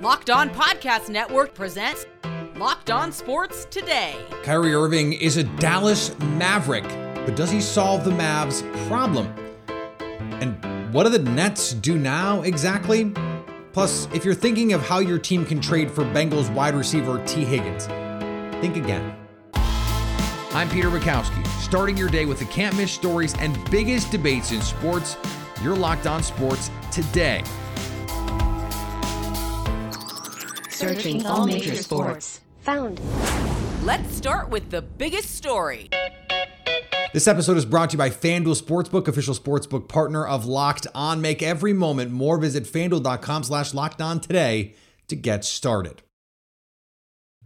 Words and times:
Locked 0.00 0.30
On 0.30 0.48
Podcast 0.48 1.10
Network 1.10 1.52
presents 1.52 2.06
Locked 2.56 2.90
On 2.90 3.12
Sports 3.12 3.66
Today. 3.66 4.16
Kyrie 4.42 4.72
Irving 4.72 5.12
is 5.12 5.36
a 5.36 5.44
Dallas 5.44 6.18
Maverick, 6.20 6.84
but 7.26 7.36
does 7.36 7.50
he 7.50 7.60
solve 7.60 8.04
the 8.04 8.10
Mavs' 8.10 8.62
problem? 8.88 9.26
And 10.40 10.94
what 10.94 11.02
do 11.02 11.10
the 11.10 11.18
Nets 11.18 11.74
do 11.74 11.98
now 11.98 12.40
exactly? 12.40 13.12
Plus, 13.74 14.08
if 14.14 14.24
you're 14.24 14.32
thinking 14.32 14.72
of 14.72 14.80
how 14.80 15.00
your 15.00 15.18
team 15.18 15.44
can 15.44 15.60
trade 15.60 15.90
for 15.90 16.02
Bengals 16.02 16.50
wide 16.54 16.74
receiver 16.74 17.22
Tee 17.26 17.44
Higgins, 17.44 17.84
think 18.62 18.76
again. 18.76 19.14
I'm 19.52 20.70
Peter 20.70 20.88
Bukowski, 20.88 21.46
starting 21.60 21.98
your 21.98 22.08
day 22.08 22.24
with 22.24 22.38
the 22.38 22.46
can't 22.46 22.74
miss 22.74 22.90
stories 22.90 23.34
and 23.38 23.54
biggest 23.70 24.10
debates 24.10 24.50
in 24.50 24.62
sports. 24.62 25.18
You're 25.62 25.76
locked 25.76 26.06
on 26.06 26.22
sports 26.22 26.70
today. 26.90 27.44
Searching 30.80 31.26
all 31.26 31.46
major 31.46 31.76
sports. 31.76 32.40
Found. 32.60 32.98
Let's 33.84 34.16
start 34.16 34.48
with 34.48 34.70
the 34.70 34.80
biggest 34.80 35.36
story. 35.36 35.90
This 37.12 37.28
episode 37.28 37.58
is 37.58 37.66
brought 37.66 37.90
to 37.90 37.94
you 37.94 37.98
by 37.98 38.08
FanDuel 38.08 38.58
Sportsbook, 38.58 39.06
official 39.06 39.34
sportsbook 39.34 39.88
partner 39.88 40.26
of 40.26 40.46
Locked 40.46 40.86
On. 40.94 41.20
Make 41.20 41.42
every 41.42 41.74
moment 41.74 42.12
more. 42.12 42.38
Visit 42.38 42.64
fanduel.com 42.64 43.42
slash 43.42 43.74
locked 43.74 44.00
on 44.00 44.20
today 44.20 44.74
to 45.08 45.16
get 45.16 45.44
started. 45.44 46.00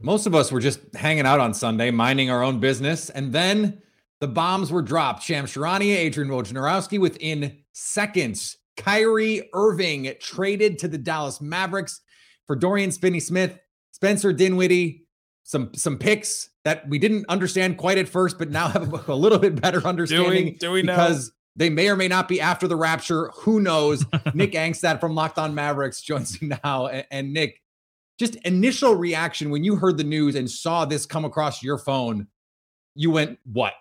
Most 0.01 0.27
of 0.27 0.35
us 0.37 0.53
were 0.53 0.61
just 0.61 0.79
hanging 0.95 1.27
out 1.27 1.41
on 1.41 1.55
Sunday, 1.55 1.91
minding 1.91 2.31
our 2.31 2.41
own 2.41 2.61
business, 2.61 3.11
and 3.11 3.33
then 3.33 3.83
the 4.21 4.29
bombs 4.29 4.71
were 4.71 4.81
dropped. 4.81 5.25
Shams 5.25 5.53
Charania, 5.53 5.97
Adrian 5.97 6.31
Wojnarowski, 6.31 7.01
within 7.01 7.65
seconds. 7.73 8.59
Kyrie 8.77 9.51
Irving 9.53 10.13
traded 10.21 10.79
to 10.79 10.87
the 10.87 10.99
Dallas 10.99 11.41
Mavericks 11.41 12.01
for 12.47 12.57
Dorian 12.57 12.91
Finney 12.91 13.21
Smith, 13.21 13.59
Spencer 13.93 14.33
Dinwiddie, 14.33 15.07
some 15.45 15.73
some 15.75 15.99
picks 15.99 16.51
that 16.65 16.89
we 16.89 16.99
didn't 16.99 17.27
understand 17.29 17.77
quite 17.77 17.99
at 17.99 18.09
first, 18.09 18.39
but 18.39 18.51
now 18.51 18.69
have 18.69 19.09
a, 19.09 19.15
little 19.15 19.39
bit 19.39 19.61
better 19.61 19.87
understanding. 19.87 20.45
Do 20.45 20.45
we, 20.45 20.51
do 20.51 20.73
we 20.73 20.83
because 20.83 21.33
they 21.57 21.71
may 21.71 21.89
or 21.89 21.97
may 21.97 22.09
not 22.09 22.29
be 22.29 22.41
after 22.41 22.67
the 22.67 22.77
rapture. 22.77 23.31
Who 23.43 23.61
knows? 23.61 24.05
Nick 24.35 24.53
Angstadt 24.53 25.01
from 25.01 25.15
Locked 25.15 25.39
On 25.39 25.55
Mavericks 25.55 26.03
joins 26.03 26.41
me 26.41 26.57
now. 26.65 26.87
And, 26.87 27.07
and 27.11 27.33
Nick, 27.33 27.61
just 28.19 28.37
initial 28.37 28.95
reaction 28.95 29.51
when 29.51 29.65
you 29.65 29.77
heard 29.77 29.97
the 29.97 30.05
news 30.05 30.35
and 30.35 30.51
saw 30.51 30.85
this 30.85 31.07
come 31.07 31.25
across 31.25 31.63
your 31.63 31.79
phone, 31.79 32.29
you 32.95 33.11
went, 33.11 33.39
what? 33.45 33.75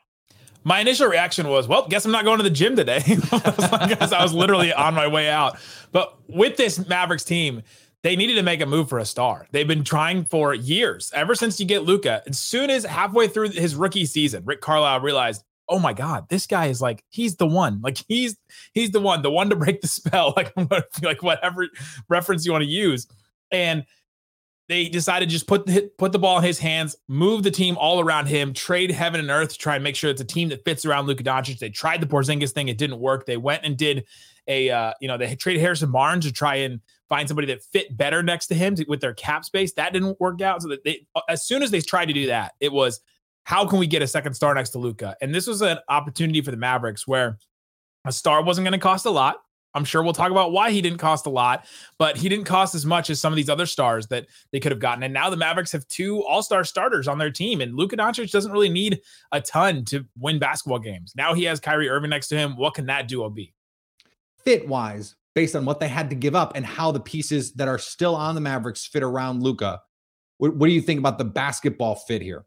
My 0.64 0.80
initial 0.80 1.08
reaction 1.08 1.48
was, 1.50 1.68
well, 1.68 1.88
guess 1.88 2.06
I'm 2.06 2.12
not 2.12 2.24
going 2.24 2.38
to 2.38 2.44
the 2.44 2.50
gym 2.50 2.76
today. 2.76 3.04
Because 3.84 4.14
I 4.14 4.24
was 4.24 4.34
literally 4.34 4.72
on 4.72 4.94
my 4.94 5.08
way 5.08 5.30
out. 5.30 5.58
But 5.92 6.16
with 6.30 6.58
this 6.58 6.88
Mavericks 6.88 7.24
team, 7.24 7.64
they 8.04 8.18
needed 8.18 8.36
to 8.36 8.44
make 8.44 8.62
a 8.62 8.66
move 8.66 8.90
for 8.90 9.00
a 9.00 9.06
star. 9.06 9.48
They've 9.52 9.68
been 9.68 9.86
trying 9.86 10.26
for 10.26 10.54
years, 10.54 11.12
ever 11.16 11.36
since 11.36 11.60
you 11.60 11.66
get 11.66 11.84
Luka. 11.84 12.22
As 12.28 12.38
soon 12.38 12.70
as 12.70 12.84
halfway 12.84 13.28
through 13.28 13.52
his 13.52 13.76
rookie 13.76 14.06
season, 14.06 14.44
Rick 14.46 14.60
Carlisle 14.60 15.00
realized, 15.00 15.44
oh 15.70 15.80
my 15.80 15.94
God, 15.94 16.28
this 16.28 16.46
guy 16.46 16.66
is 16.66 16.82
like, 16.82 17.04
he's 17.10 17.38
the 17.38 17.48
one. 17.48 17.80
Like 17.82 17.98
he's 18.08 18.36
he's 18.74 18.92
the 18.92 19.00
one, 19.00 19.22
the 19.22 19.32
one 19.32 19.50
to 19.50 19.56
break 19.56 19.82
the 19.82 19.88
spell. 19.88 20.34
Like, 20.44 20.54
like 21.02 21.24
whatever 21.24 21.68
reference 22.10 22.46
you 22.46 22.52
want 22.52 22.64
to 22.64 22.70
use. 22.70 23.08
And 23.52 23.86
they 24.74 24.90
decided 24.90 25.30
to 25.30 25.32
just 25.32 25.46
put 25.46 25.68
the, 25.68 25.92
put 26.00 26.12
the 26.12 26.18
ball 26.18 26.40
in 26.40 26.44
his 26.44 26.58
hands, 26.58 26.96
move 27.08 27.44
the 27.44 27.52
team 27.52 27.78
all 27.78 28.00
around 28.00 28.26
him, 28.26 28.54
trade 28.54 28.90
heaven 28.90 29.20
and 29.20 29.30
earth 29.30 29.50
to 29.50 29.58
try 29.60 29.76
and 29.76 29.84
make 29.84 29.96
sure 29.96 30.10
it's 30.10 30.20
a 30.20 30.26
team 30.26 30.50
that 30.50 30.66
fits 30.66 30.84
around 30.84 31.06
Luka 31.06 31.24
Doncic. 31.24 31.60
They 31.60 31.70
tried 31.70 32.02
the 32.02 32.08
Porzingis 32.08 32.54
thing, 32.54 32.70
it 32.70 32.80
didn't 32.80 33.00
work. 33.00 33.28
They 33.28 33.38
went 33.38 33.64
and 33.64 33.78
did 33.78 34.06
a 34.48 34.72
uh, 34.72 34.94
you 35.00 35.08
know 35.08 35.16
they 35.16 35.36
traded 35.36 35.62
Harrison 35.62 35.92
Barnes 35.92 36.26
to 36.26 36.34
try 36.34 36.56
and 36.56 36.82
find 37.08 37.28
somebody 37.28 37.46
that 37.48 37.64
fit 37.64 37.96
better 37.96 38.24
next 38.24 38.48
to 38.48 38.56
him 38.56 38.74
to, 38.76 38.86
with 38.88 39.00
their 39.00 39.14
cap 39.14 39.46
space. 39.46 39.74
That 39.74 39.94
didn't 39.94 40.20
work 40.20 40.42
out. 40.42 40.64
So 40.64 40.70
that 40.70 40.84
they 40.84 41.06
as 41.30 41.46
soon 41.46 41.62
as 41.62 41.70
they 41.70 41.80
tried 41.80 42.08
to 42.08 42.14
do 42.14 42.26
that, 42.26 42.54
it 42.60 42.72
was 42.72 43.00
how 43.44 43.68
can 43.68 43.78
we 43.78 43.86
get 43.86 44.02
a 44.02 44.08
second 44.08 44.34
star 44.34 44.56
next 44.56 44.72
to 44.72 44.80
Luka? 44.80 45.16
And 45.22 45.36
this 45.36 45.46
was 45.46 45.62
an 45.62 45.78
opportunity 45.88 46.42
for 46.42 46.50
the 46.50 46.58
Mavericks 46.58 47.08
where 47.08 47.38
a 48.06 48.12
star 48.12 48.44
wasn't 48.44 48.66
going 48.66 48.74
to 48.74 48.80
cost 48.80 49.06
a 49.06 49.12
lot. 49.12 49.38
I'm 49.74 49.86
sure 49.86 50.04
we'll 50.04 50.14
talk 50.14 50.32
about 50.32 50.52
why 50.52 50.72
he 50.72 50.82
didn't 50.82 51.00
cost 51.00 51.26
a 51.26 51.30
lot, 51.30 51.66
but 51.98 52.16
he 52.16 52.30
didn't 52.30 52.46
cost 52.46 52.76
as 52.76 52.86
much 52.86 53.10
as 53.10 53.20
some 53.20 53.34
of 53.34 53.38
these 53.38 53.50
other 53.50 53.66
stars 53.66 54.08
that 54.08 54.28
they 54.52 54.60
could 54.60 54.72
have 54.72 54.80
gotten. 54.80 55.04
And 55.04 55.14
now 55.14 55.30
the 55.30 55.38
Mavericks 55.38 55.72
have 55.72 55.88
two 55.88 56.24
all-star 56.26 56.64
starters 56.64 57.08
on 57.08 57.18
their 57.18 57.32
team, 57.32 57.62
and 57.62 57.76
Luka 57.76 57.98
Doncic 57.98 58.32
doesn't 58.32 58.52
really 58.52 58.70
need 58.70 59.02
a 59.32 59.42
ton 59.42 59.84
to 59.86 60.06
win 60.18 60.40
basketball 60.40 60.80
games. 60.80 61.14
Now 61.16 61.34
he 61.34 61.44
has 61.46 61.60
Kyrie 61.60 61.90
Irving 61.90 62.12
next 62.12 62.28
to 62.28 62.38
him. 62.38 62.56
What 62.56 62.76
can 62.76 62.86
that 62.86 63.08
duo 63.08 63.30
be? 63.30 63.54
Fit 64.44 64.68
wise, 64.68 65.16
based 65.34 65.56
on 65.56 65.66
what 65.66 65.80
they 65.80 65.88
had 65.88 66.10
to 66.10 66.16
give 66.16 66.36
up 66.36 66.54
and 66.56 66.66
how 66.66 66.92
the 66.92 67.00
pieces 67.00 67.54
that 67.54 67.68
are 67.68 67.80
still 67.80 68.16
on 68.16 68.36
the 68.36 68.42
Mavericks 68.42 68.86
fit 68.86 69.04
around 69.04 69.42
Luka. 69.42 69.82
What, 70.38 70.56
what 70.56 70.68
do 70.68 70.74
you 70.74 70.82
think 70.82 71.00
about 71.00 71.18
the 71.18 71.26
basketball 71.26 71.96
fit 71.96 72.22
here? 72.22 72.46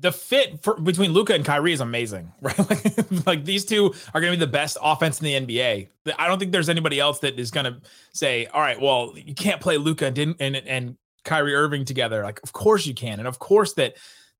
The 0.00 0.12
fit 0.12 0.62
for, 0.62 0.78
between 0.78 1.12
Luka 1.12 1.34
and 1.34 1.44
Kyrie 1.44 1.72
is 1.72 1.80
amazing, 1.80 2.32
right? 2.40 2.58
Like, 2.58 3.26
like 3.26 3.44
these 3.44 3.64
two 3.64 3.92
are 4.14 4.20
going 4.20 4.32
to 4.32 4.38
be 4.38 4.44
the 4.44 4.50
best 4.50 4.76
offense 4.82 5.20
in 5.20 5.46
the 5.46 5.58
NBA. 5.58 5.88
I 6.18 6.28
don't 6.28 6.38
think 6.38 6.52
there's 6.52 6.68
anybody 6.68 7.00
else 7.00 7.18
that 7.20 7.38
is 7.38 7.50
going 7.50 7.66
to 7.66 7.80
say, 8.12 8.46
"All 8.46 8.60
right, 8.60 8.80
well, 8.80 9.12
you 9.16 9.34
can't 9.34 9.60
play 9.60 9.76
Luka 9.76 10.06
and, 10.06 10.36
and 10.38 10.56
and 10.56 10.96
Kyrie 11.24 11.54
Irving 11.54 11.84
together." 11.84 12.22
Like, 12.22 12.40
of 12.42 12.52
course 12.52 12.86
you 12.86 12.94
can, 12.94 13.18
and 13.18 13.26
of 13.26 13.38
course 13.38 13.74
that 13.74 13.96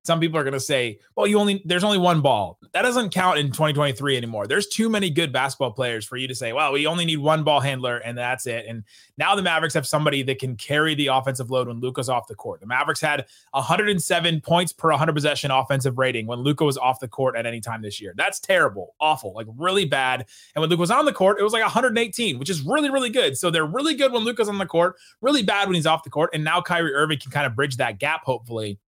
some 0.08 0.20
people 0.20 0.40
are 0.40 0.42
going 0.42 0.54
to 0.54 0.60
say, 0.60 0.98
well, 1.16 1.26
you 1.26 1.38
only 1.38 1.62
there's 1.66 1.84
only 1.84 1.98
one 1.98 2.22
ball. 2.22 2.58
That 2.72 2.80
doesn't 2.80 3.10
count 3.10 3.38
in 3.38 3.48
2023 3.48 4.16
anymore. 4.16 4.46
There's 4.46 4.66
too 4.66 4.88
many 4.88 5.10
good 5.10 5.32
basketball 5.32 5.72
players 5.72 6.06
for 6.06 6.16
you 6.16 6.26
to 6.26 6.34
say, 6.34 6.54
well, 6.54 6.72
we 6.72 6.86
only 6.86 7.04
need 7.04 7.18
one 7.18 7.44
ball 7.44 7.60
handler 7.60 7.98
and 7.98 8.16
that's 8.16 8.46
it. 8.46 8.64
And 8.66 8.84
now 9.18 9.36
the 9.36 9.42
Mavericks 9.42 9.74
have 9.74 9.86
somebody 9.86 10.22
that 10.22 10.38
can 10.38 10.56
carry 10.56 10.94
the 10.94 11.08
offensive 11.08 11.50
load 11.50 11.68
when 11.68 11.78
Luka's 11.80 12.08
off 12.08 12.26
the 12.26 12.34
court. 12.34 12.60
The 12.60 12.66
Mavericks 12.66 13.02
had 13.02 13.26
107 13.52 14.40
points 14.40 14.72
per 14.72 14.88
100 14.88 15.12
possession 15.12 15.50
offensive 15.50 15.98
rating 15.98 16.26
when 16.26 16.40
Luka 16.40 16.64
was 16.64 16.78
off 16.78 17.00
the 17.00 17.08
court 17.08 17.36
at 17.36 17.44
any 17.44 17.60
time 17.60 17.82
this 17.82 18.00
year. 18.00 18.14
That's 18.16 18.40
terrible, 18.40 18.94
awful, 18.98 19.34
like 19.34 19.46
really 19.58 19.84
bad. 19.84 20.26
And 20.54 20.62
when 20.62 20.70
Luka 20.70 20.80
was 20.80 20.90
on 20.90 21.04
the 21.04 21.12
court, 21.12 21.38
it 21.38 21.42
was 21.42 21.52
like 21.52 21.62
118, 21.62 22.38
which 22.38 22.48
is 22.48 22.62
really, 22.62 22.88
really 22.88 23.10
good. 23.10 23.36
So 23.36 23.50
they're 23.50 23.66
really 23.66 23.94
good 23.94 24.12
when 24.12 24.24
Luka's 24.24 24.48
on 24.48 24.56
the 24.56 24.64
court, 24.64 24.96
really 25.20 25.42
bad 25.42 25.68
when 25.68 25.74
he's 25.74 25.86
off 25.86 26.02
the 26.02 26.10
court. 26.10 26.30
And 26.32 26.42
now 26.42 26.62
Kyrie 26.62 26.94
Irving 26.94 27.18
can 27.18 27.30
kind 27.30 27.46
of 27.46 27.54
bridge 27.54 27.76
that 27.76 27.98
gap, 27.98 28.24
hopefully 28.24 28.78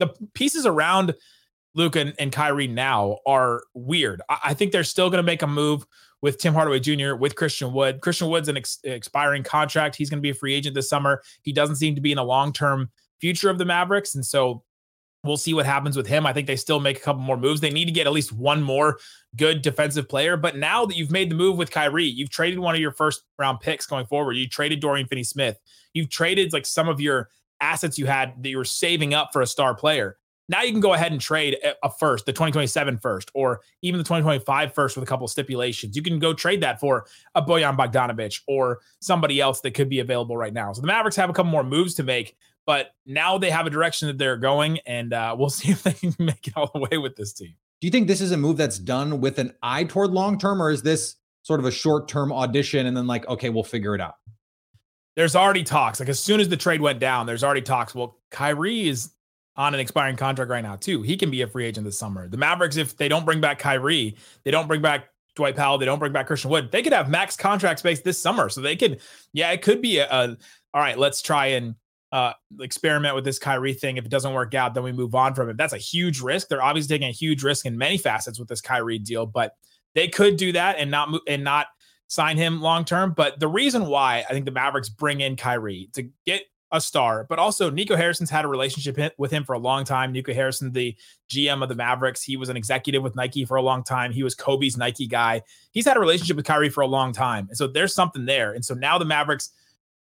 the 0.00 0.08
pieces 0.34 0.66
around 0.66 1.14
Luke 1.74 1.94
and, 1.94 2.14
and 2.18 2.32
Kyrie 2.32 2.66
now 2.66 3.18
are 3.26 3.62
weird. 3.74 4.22
I, 4.28 4.38
I 4.46 4.54
think 4.54 4.72
they're 4.72 4.84
still 4.84 5.08
going 5.08 5.18
to 5.18 5.26
make 5.26 5.42
a 5.42 5.46
move 5.46 5.86
with 6.22 6.38
Tim 6.38 6.52
Hardaway 6.52 6.80
Jr., 6.80 7.14
with 7.14 7.36
Christian 7.36 7.72
Wood. 7.72 8.00
Christian 8.00 8.28
Wood's 8.28 8.48
an 8.48 8.56
ex- 8.56 8.80
expiring 8.84 9.42
contract. 9.42 9.96
He's 9.96 10.10
going 10.10 10.18
to 10.18 10.22
be 10.22 10.30
a 10.30 10.34
free 10.34 10.54
agent 10.54 10.74
this 10.74 10.88
summer. 10.88 11.22
He 11.42 11.52
doesn't 11.52 11.76
seem 11.76 11.94
to 11.94 12.00
be 12.00 12.12
in 12.12 12.18
a 12.18 12.24
long 12.24 12.52
term 12.52 12.90
future 13.20 13.50
of 13.50 13.58
the 13.58 13.64
Mavericks. 13.64 14.14
And 14.14 14.24
so 14.24 14.62
we'll 15.24 15.36
see 15.36 15.54
what 15.54 15.66
happens 15.66 15.96
with 15.96 16.06
him. 16.06 16.26
I 16.26 16.32
think 16.32 16.46
they 16.46 16.56
still 16.56 16.80
make 16.80 16.98
a 16.98 17.00
couple 17.00 17.22
more 17.22 17.36
moves. 17.36 17.60
They 17.60 17.70
need 17.70 17.86
to 17.86 17.92
get 17.92 18.06
at 18.06 18.12
least 18.12 18.32
one 18.32 18.62
more 18.62 18.98
good 19.36 19.62
defensive 19.62 20.08
player. 20.08 20.36
But 20.36 20.56
now 20.56 20.86
that 20.86 20.96
you've 20.96 21.10
made 21.10 21.30
the 21.30 21.34
move 21.34 21.56
with 21.56 21.70
Kyrie, 21.70 22.04
you've 22.04 22.30
traded 22.30 22.58
one 22.58 22.74
of 22.74 22.80
your 22.80 22.92
first 22.92 23.22
round 23.38 23.60
picks 23.60 23.86
going 23.86 24.06
forward. 24.06 24.34
You 24.34 24.48
traded 24.48 24.80
Dorian 24.80 25.06
Finney 25.06 25.24
Smith. 25.24 25.58
You've 25.92 26.10
traded 26.10 26.52
like 26.52 26.66
some 26.66 26.88
of 26.88 27.00
your 27.00 27.28
assets 27.60 27.98
you 27.98 28.06
had 28.06 28.42
that 28.42 28.48
you 28.48 28.58
were 28.58 28.64
saving 28.64 29.14
up 29.14 29.30
for 29.32 29.42
a 29.42 29.46
star 29.46 29.74
player. 29.74 30.16
Now 30.48 30.62
you 30.62 30.72
can 30.72 30.80
go 30.80 30.94
ahead 30.94 31.12
and 31.12 31.20
trade 31.20 31.56
a 31.84 31.88
first, 31.88 32.26
the 32.26 32.32
2027 32.32 32.98
first, 32.98 33.30
or 33.34 33.60
even 33.82 33.98
the 33.98 34.04
2025 34.04 34.74
first 34.74 34.96
with 34.96 35.04
a 35.04 35.06
couple 35.06 35.24
of 35.24 35.30
stipulations. 35.30 35.94
You 35.94 36.02
can 36.02 36.18
go 36.18 36.34
trade 36.34 36.60
that 36.62 36.80
for 36.80 37.06
a 37.36 37.42
Bojan 37.42 37.76
Bogdanovic 37.76 38.40
or 38.48 38.80
somebody 39.00 39.40
else 39.40 39.60
that 39.60 39.74
could 39.74 39.88
be 39.88 40.00
available 40.00 40.36
right 40.36 40.52
now. 40.52 40.72
So 40.72 40.80
the 40.80 40.88
Mavericks 40.88 41.14
have 41.16 41.30
a 41.30 41.32
couple 41.32 41.52
more 41.52 41.62
moves 41.62 41.94
to 41.94 42.02
make, 42.02 42.36
but 42.66 42.96
now 43.06 43.38
they 43.38 43.48
have 43.50 43.68
a 43.68 43.70
direction 43.70 44.08
that 44.08 44.18
they're 44.18 44.36
going, 44.36 44.80
and 44.86 45.12
uh, 45.12 45.36
we'll 45.38 45.50
see 45.50 45.70
if 45.70 45.84
they 45.84 45.92
can 45.92 46.16
make 46.18 46.48
it 46.48 46.54
all 46.56 46.70
the 46.74 46.80
way 46.80 46.98
with 46.98 47.14
this 47.14 47.32
team. 47.32 47.54
Do 47.80 47.86
you 47.86 47.92
think 47.92 48.08
this 48.08 48.20
is 48.20 48.32
a 48.32 48.36
move 48.36 48.56
that's 48.56 48.78
done 48.78 49.20
with 49.20 49.38
an 49.38 49.54
eye 49.62 49.84
toward 49.84 50.10
long 50.10 50.36
term, 50.36 50.60
or 50.60 50.72
is 50.72 50.82
this 50.82 51.14
sort 51.42 51.60
of 51.60 51.66
a 51.66 51.70
short 51.70 52.08
term 52.08 52.32
audition 52.32 52.86
and 52.86 52.96
then 52.96 53.06
like, 53.06 53.26
okay, 53.28 53.50
we'll 53.50 53.62
figure 53.62 53.94
it 53.94 54.00
out? 54.00 54.16
There's 55.16 55.36
already 55.36 55.62
talks. 55.62 56.00
Like 56.00 56.08
as 56.08 56.20
soon 56.20 56.40
as 56.40 56.48
the 56.48 56.56
trade 56.56 56.80
went 56.80 56.98
down, 56.98 57.26
there's 57.26 57.44
already 57.44 57.62
talks. 57.62 57.94
Well, 57.94 58.18
Kyrie 58.30 58.88
is 58.88 59.10
on 59.56 59.74
an 59.74 59.80
expiring 59.80 60.16
contract 60.16 60.50
right 60.50 60.62
now 60.62 60.76
too. 60.76 61.02
He 61.02 61.16
can 61.16 61.30
be 61.30 61.42
a 61.42 61.46
free 61.46 61.66
agent 61.66 61.84
this 61.84 61.98
summer. 61.98 62.28
The 62.28 62.36
Mavericks, 62.36 62.76
if 62.76 62.96
they 62.96 63.08
don't 63.08 63.24
bring 63.24 63.40
back 63.40 63.58
Kyrie, 63.58 64.16
they 64.44 64.50
don't 64.50 64.68
bring 64.68 64.80
back 64.80 65.08
Dwight 65.34 65.56
Powell, 65.56 65.78
they 65.78 65.84
don't 65.84 65.98
bring 65.98 66.12
back 66.12 66.26
Christian 66.26 66.50
Wood, 66.50 66.70
they 66.70 66.82
could 66.82 66.92
have 66.92 67.08
max 67.08 67.36
contract 67.36 67.80
space 67.80 68.00
this 68.00 68.20
summer. 68.20 68.48
So 68.48 68.60
they 68.60 68.76
could, 68.76 69.00
yeah, 69.32 69.50
it 69.50 69.62
could 69.62 69.82
be 69.82 69.98
a, 69.98 70.08
a 70.10 70.36
all 70.72 70.80
right, 70.80 70.98
let's 70.98 71.20
try 71.22 71.46
and 71.46 71.74
uh, 72.12 72.32
experiment 72.60 73.14
with 73.14 73.24
this 73.24 73.38
Kyrie 73.38 73.74
thing. 73.74 73.96
If 73.96 74.04
it 74.04 74.10
doesn't 74.10 74.32
work 74.32 74.54
out, 74.54 74.74
then 74.74 74.82
we 74.82 74.92
move 74.92 75.14
on 75.14 75.34
from 75.34 75.48
it. 75.48 75.56
That's 75.56 75.72
a 75.72 75.78
huge 75.78 76.20
risk. 76.20 76.48
They're 76.48 76.62
obviously 76.62 76.96
taking 76.96 77.08
a 77.08 77.12
huge 77.12 77.42
risk 77.42 77.66
in 77.66 77.78
many 77.78 77.98
facets 77.98 78.38
with 78.38 78.48
this 78.48 78.60
Kyrie 78.60 78.98
deal, 78.98 79.26
but 79.26 79.54
they 79.94 80.08
could 80.08 80.36
do 80.36 80.52
that 80.52 80.76
and 80.78 80.90
not 80.90 81.08
and 81.26 81.44
not 81.44 81.66
sign 82.10 82.36
him 82.36 82.60
long 82.60 82.84
term. 82.84 83.14
But 83.16 83.40
the 83.40 83.48
reason 83.48 83.86
why 83.86 84.24
I 84.28 84.32
think 84.32 84.44
the 84.44 84.50
Mavericks 84.50 84.88
bring 84.88 85.20
in 85.20 85.36
Kyrie 85.36 85.88
to 85.94 86.08
get 86.26 86.42
a 86.72 86.80
star, 86.80 87.24
but 87.28 87.38
also 87.38 87.70
Nico 87.70 87.96
Harrison's 87.96 88.30
had 88.30 88.44
a 88.44 88.48
relationship 88.48 89.14
with 89.16 89.30
him 89.30 89.44
for 89.44 89.54
a 89.54 89.58
long 89.58 89.84
time. 89.84 90.12
Nico 90.12 90.34
Harrison, 90.34 90.72
the 90.72 90.96
GM 91.30 91.62
of 91.62 91.68
the 91.68 91.74
Mavericks, 91.74 92.22
he 92.22 92.36
was 92.36 92.48
an 92.48 92.56
executive 92.56 93.02
with 93.02 93.16
Nike 93.16 93.44
for 93.44 93.56
a 93.56 93.62
long 93.62 93.82
time. 93.82 94.12
He 94.12 94.22
was 94.22 94.34
Kobe's 94.34 94.76
Nike 94.76 95.06
guy. 95.06 95.42
He's 95.72 95.86
had 95.86 95.96
a 95.96 96.00
relationship 96.00 96.36
with 96.36 96.46
Kyrie 96.46 96.68
for 96.68 96.82
a 96.82 96.86
long 96.86 97.12
time. 97.12 97.46
And 97.48 97.56
so 97.56 97.66
there's 97.66 97.94
something 97.94 98.26
there. 98.26 98.52
And 98.52 98.64
so 98.64 98.74
now 98.74 98.98
the 98.98 99.04
Mavericks 99.04 99.50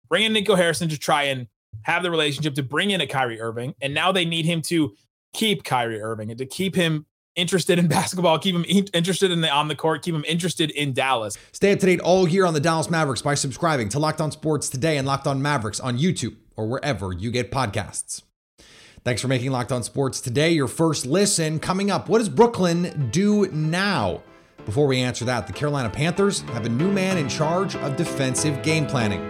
bring 0.08 0.24
in 0.24 0.32
Nico 0.32 0.54
Harrison 0.54 0.88
to 0.88 0.98
try 0.98 1.24
and 1.24 1.46
have 1.82 2.02
the 2.02 2.10
relationship 2.10 2.54
to 2.54 2.62
bring 2.62 2.90
in 2.90 3.00
a 3.00 3.06
Kyrie 3.06 3.40
Irving, 3.40 3.74
and 3.80 3.94
now 3.94 4.12
they 4.12 4.24
need 4.24 4.44
him 4.44 4.62
to 4.62 4.94
keep 5.34 5.64
Kyrie 5.64 6.00
Irving 6.00 6.30
and 6.30 6.38
to 6.38 6.46
keep 6.46 6.74
him 6.74 7.06
interested 7.38 7.78
in 7.78 7.86
basketball, 7.98 8.38
keep 8.38 8.54
him 8.54 8.64
interested 8.92 9.30
in 9.30 9.40
the 9.40 9.50
on 9.50 9.68
the 9.68 9.74
court, 9.74 10.02
keep 10.02 10.14
him 10.14 10.24
interested 10.26 10.70
in 10.72 10.92
Dallas. 10.92 11.38
Stay 11.52 11.72
up 11.72 11.78
to 11.78 11.86
date 11.86 12.00
all 12.00 12.28
year 12.28 12.44
on 12.44 12.52
the 12.52 12.60
Dallas 12.60 12.90
Mavericks 12.90 13.22
by 13.22 13.34
subscribing 13.34 13.88
to 13.90 13.98
Locked 13.98 14.20
On 14.20 14.30
Sports 14.30 14.68
today 14.68 14.98
and 14.98 15.06
Locked 15.06 15.26
On 15.26 15.40
Mavericks 15.40 15.80
on 15.80 15.98
YouTube 15.98 16.36
or 16.56 16.66
wherever 16.66 17.12
you 17.12 17.30
get 17.30 17.50
podcasts. 17.50 18.22
Thanks 19.04 19.22
for 19.22 19.28
making 19.28 19.52
Locked 19.52 19.72
On 19.72 19.82
Sports 19.82 20.20
today 20.20 20.50
your 20.50 20.68
first 20.68 21.06
listen. 21.06 21.60
Coming 21.60 21.90
up, 21.90 22.08
what 22.08 22.18
does 22.18 22.28
Brooklyn 22.28 23.08
do 23.10 23.46
now? 23.52 24.22
Before 24.66 24.86
we 24.86 25.00
answer 25.00 25.24
that, 25.24 25.46
the 25.46 25.52
Carolina 25.52 25.88
Panthers 25.88 26.40
have 26.40 26.66
a 26.66 26.68
new 26.68 26.92
man 26.92 27.16
in 27.16 27.28
charge 27.28 27.74
of 27.76 27.96
defensive 27.96 28.62
game 28.62 28.86
planning. 28.86 29.24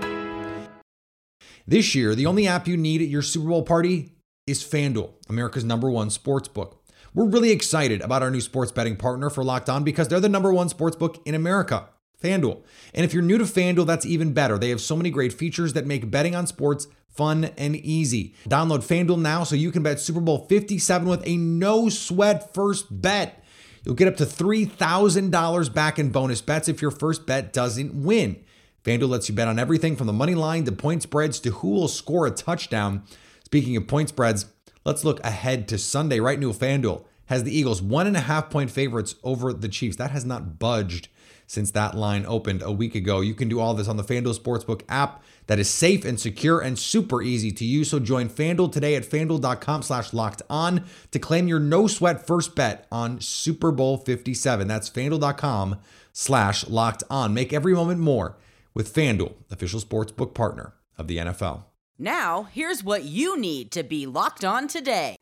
This 1.67 1.95
year, 1.95 2.15
the 2.15 2.27
only 2.27 2.49
app 2.49 2.67
you 2.67 2.77
need 2.77 3.03
at 3.03 3.09
your 3.09 3.23
Super 3.23 3.51
Bowl 3.51 3.63
party 3.63 4.15
is 4.47 4.65
FanDuel, 4.65 5.13
America's 5.29 5.65
number 5.65 5.91
one 5.91 6.09
sports 6.09 6.49
book. 6.49 6.78
We're 7.15 7.27
really 7.27 7.51
excited 7.51 8.01
about 8.03 8.23
our 8.23 8.31
new 8.31 8.41
sports 8.41 8.73
betting 8.73 8.97
partner 8.97 9.31
for 9.31 9.43
Locked 9.43 9.69
On 9.69 9.83
because 9.83 10.09
they're 10.09 10.21
the 10.21 10.29
number 10.29 10.53
one 10.53 10.69
sports 10.69 10.97
book 10.97 11.21
in 11.25 11.35
America, 11.35 11.89
FanDuel. 12.23 12.63
And 12.95 13.05
if 13.05 13.15
you're 13.15 13.23
new 13.23 13.39
to 13.39 13.45
FanDuel, 13.45 13.87
that's 13.87 14.07
even 14.07 14.33
better. 14.33 14.59
They 14.59 14.71
have 14.71 14.81
so 14.81 14.97
many 14.97 15.11
great 15.11 15.33
features 15.33 15.73
that 15.73 15.87
make 15.87 16.11
betting 16.11 16.35
on 16.35 16.47
sports 16.47 16.87
fun 17.09 17.47
and 17.57 17.75
easy. 17.75 18.35
Download 18.49 18.79
FanDuel 18.79 19.21
now 19.21 19.45
so 19.45 19.57
you 19.57 19.73
can 19.73 19.83
bet 19.83 20.01
Super 20.01 20.21
Bowl 20.21 20.47
57 20.49 21.09
with 21.09 21.27
a 21.27 21.37
no 21.37 21.89
sweat 21.89 22.55
first 22.55 22.87
bet. 23.03 23.43
You'll 23.85 23.95
get 23.95 24.09
up 24.09 24.17
to 24.19 24.27
$3,000 24.27 25.75
back 25.75 25.99
in 25.99 26.11
bonus 26.11 26.41
bets 26.41 26.69
if 26.69 26.83
your 26.83 26.91
first 26.91 27.27
bet 27.27 27.53
doesn't 27.53 27.95
win. 27.95 28.45
FanDuel 28.85 29.09
lets 29.09 29.29
you 29.29 29.35
bet 29.35 29.49
on 29.49 29.59
everything 29.59 29.97
from 29.97 30.07
the 30.07 30.13
money 30.13 30.35
line 30.35 30.65
to 30.65 30.73
point 30.73 31.03
spreads 31.03 31.41
to 31.41 31.51
who 31.51 31.71
will 31.71 31.89
score 31.89 32.27
a 32.27 32.31
touchdown. 32.31 33.03
Speaking 33.45 33.77
of 33.77 33.87
point 33.87 34.11
spreads, 34.11 34.47
let's 34.89 35.05
look 35.05 35.23
ahead 35.23 35.69
to 35.69 35.77
Sunday. 35.77 36.19
Right 36.19 36.41
now, 36.41 36.49
FanDuel 36.49 37.05
has 37.27 37.45
the 37.45 37.57
Eagles 37.57 37.83
one 37.83 38.07
and 38.07 38.17
a 38.17 38.21
half 38.21 38.49
point 38.49 38.71
favorites 38.71 39.17
over 39.23 39.53
the 39.53 39.69
Chiefs. 39.69 39.97
That 39.97 40.13
has 40.13 40.25
not 40.25 40.59
budged 40.59 41.09
since 41.47 41.71
that 41.73 41.95
line 41.95 42.25
opened 42.27 42.63
a 42.63 42.73
week 42.73 42.95
ago. 42.95 43.21
You 43.21 43.35
can 43.35 43.49
do 43.49 43.61
all 43.61 43.75
this 43.75 43.87
on 43.87 43.99
the 43.99 44.03
FanDuel 44.03 44.39
Sportsbook 44.39 44.83
app 44.89 45.23
that 45.47 45.59
is 45.59 45.69
safe 45.69 46.07
and 46.07 46.19
secure 46.19 46.61
and 46.61 46.79
super 46.79 47.21
easy 47.21 47.51
to 47.53 47.67
use. 47.67 47.91
So 47.91 47.99
join 47.99 48.31
FanDuel 48.31 48.73
today 48.73 48.95
at 48.97 49.05
fanduel.com 49.05 49.83
slash 49.83 50.15
locked 50.15 50.41
on 50.49 50.85
to 51.11 51.19
claim 51.19 51.49
your 51.49 51.61
no 51.61 51.87
sweat 51.87 52.27
first 52.27 52.55
bet 52.55 52.87
on 52.91 53.21
Super 53.21 53.71
Bowl 53.71 53.99
57. 53.99 54.67
That's 54.67 54.89
fanduel.com 54.89 55.81
slash 56.15 56.67
locked 56.67 57.05
on. 57.11 57.35
Make 57.35 57.53
every 57.53 57.75
moment 57.75 58.01
more 58.01 58.39
with 58.73 58.95
FanDuel, 58.95 59.35
official 59.51 59.81
sportsbook 59.81 60.33
partner 60.33 60.73
of 60.97 61.09
the 61.09 61.19
NFL. 61.19 61.68
Now, 62.01 62.45
here's 62.53 62.85
what 62.85 63.03
you 63.03 63.37
need 63.37 63.73
to 63.73 63.83
be 63.83 64.07
locked 64.07 64.45
on 64.45 64.69
today. 64.69 65.17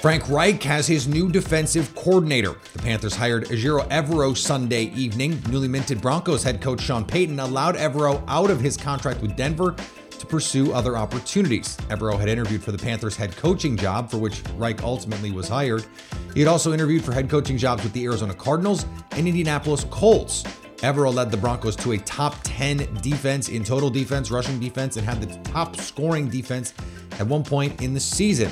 Frank 0.00 0.28
Reich 0.28 0.60
has 0.64 0.88
his 0.88 1.06
new 1.06 1.30
defensive 1.30 1.94
coordinator. 1.94 2.56
The 2.72 2.80
Panthers 2.80 3.14
hired 3.14 3.44
Ejiro 3.44 3.88
Evero 3.88 4.36
Sunday 4.36 4.86
evening. 4.96 5.40
Newly 5.48 5.68
minted 5.68 6.00
Broncos 6.00 6.42
head 6.42 6.60
coach 6.60 6.80
Sean 6.80 7.04
Payton 7.04 7.38
allowed 7.38 7.76
Evero 7.76 8.24
out 8.26 8.50
of 8.50 8.60
his 8.60 8.76
contract 8.76 9.22
with 9.22 9.36
Denver 9.36 9.76
to 10.10 10.26
pursue 10.26 10.72
other 10.72 10.96
opportunities. 10.96 11.76
Evero 11.88 12.18
had 12.18 12.28
interviewed 12.28 12.64
for 12.64 12.72
the 12.72 12.78
Panthers 12.78 13.14
head 13.14 13.36
coaching 13.36 13.76
job, 13.76 14.10
for 14.10 14.18
which 14.18 14.42
Reich 14.56 14.82
ultimately 14.82 15.30
was 15.30 15.48
hired. 15.48 15.86
He 16.34 16.40
had 16.40 16.48
also 16.48 16.72
interviewed 16.72 17.04
for 17.04 17.12
head 17.12 17.30
coaching 17.30 17.56
jobs 17.56 17.84
with 17.84 17.92
the 17.92 18.04
Arizona 18.04 18.34
Cardinals 18.34 18.86
and 19.12 19.28
Indianapolis 19.28 19.84
Colts. 19.88 20.42
Evero 20.78 21.12
led 21.12 21.30
the 21.30 21.36
Broncos 21.36 21.76
to 21.76 21.92
a 21.92 21.98
top 21.98 22.36
10 22.42 22.98
defense 23.00 23.48
in 23.48 23.64
total 23.64 23.90
defense, 23.90 24.30
rushing 24.30 24.60
defense, 24.60 24.96
and 24.96 25.06
had 25.06 25.20
the 25.20 25.50
top 25.50 25.76
scoring 25.76 26.28
defense 26.28 26.74
at 27.18 27.26
one 27.26 27.42
point 27.42 27.80
in 27.82 27.94
the 27.94 28.00
season. 28.00 28.50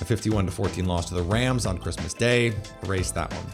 A 0.00 0.04
51 0.04 0.48
14 0.48 0.86
loss 0.86 1.08
to 1.08 1.14
the 1.14 1.22
Rams 1.22 1.66
on 1.66 1.78
Christmas 1.78 2.14
Day 2.14 2.54
erased 2.82 3.14
that 3.14 3.32
one. 3.32 3.46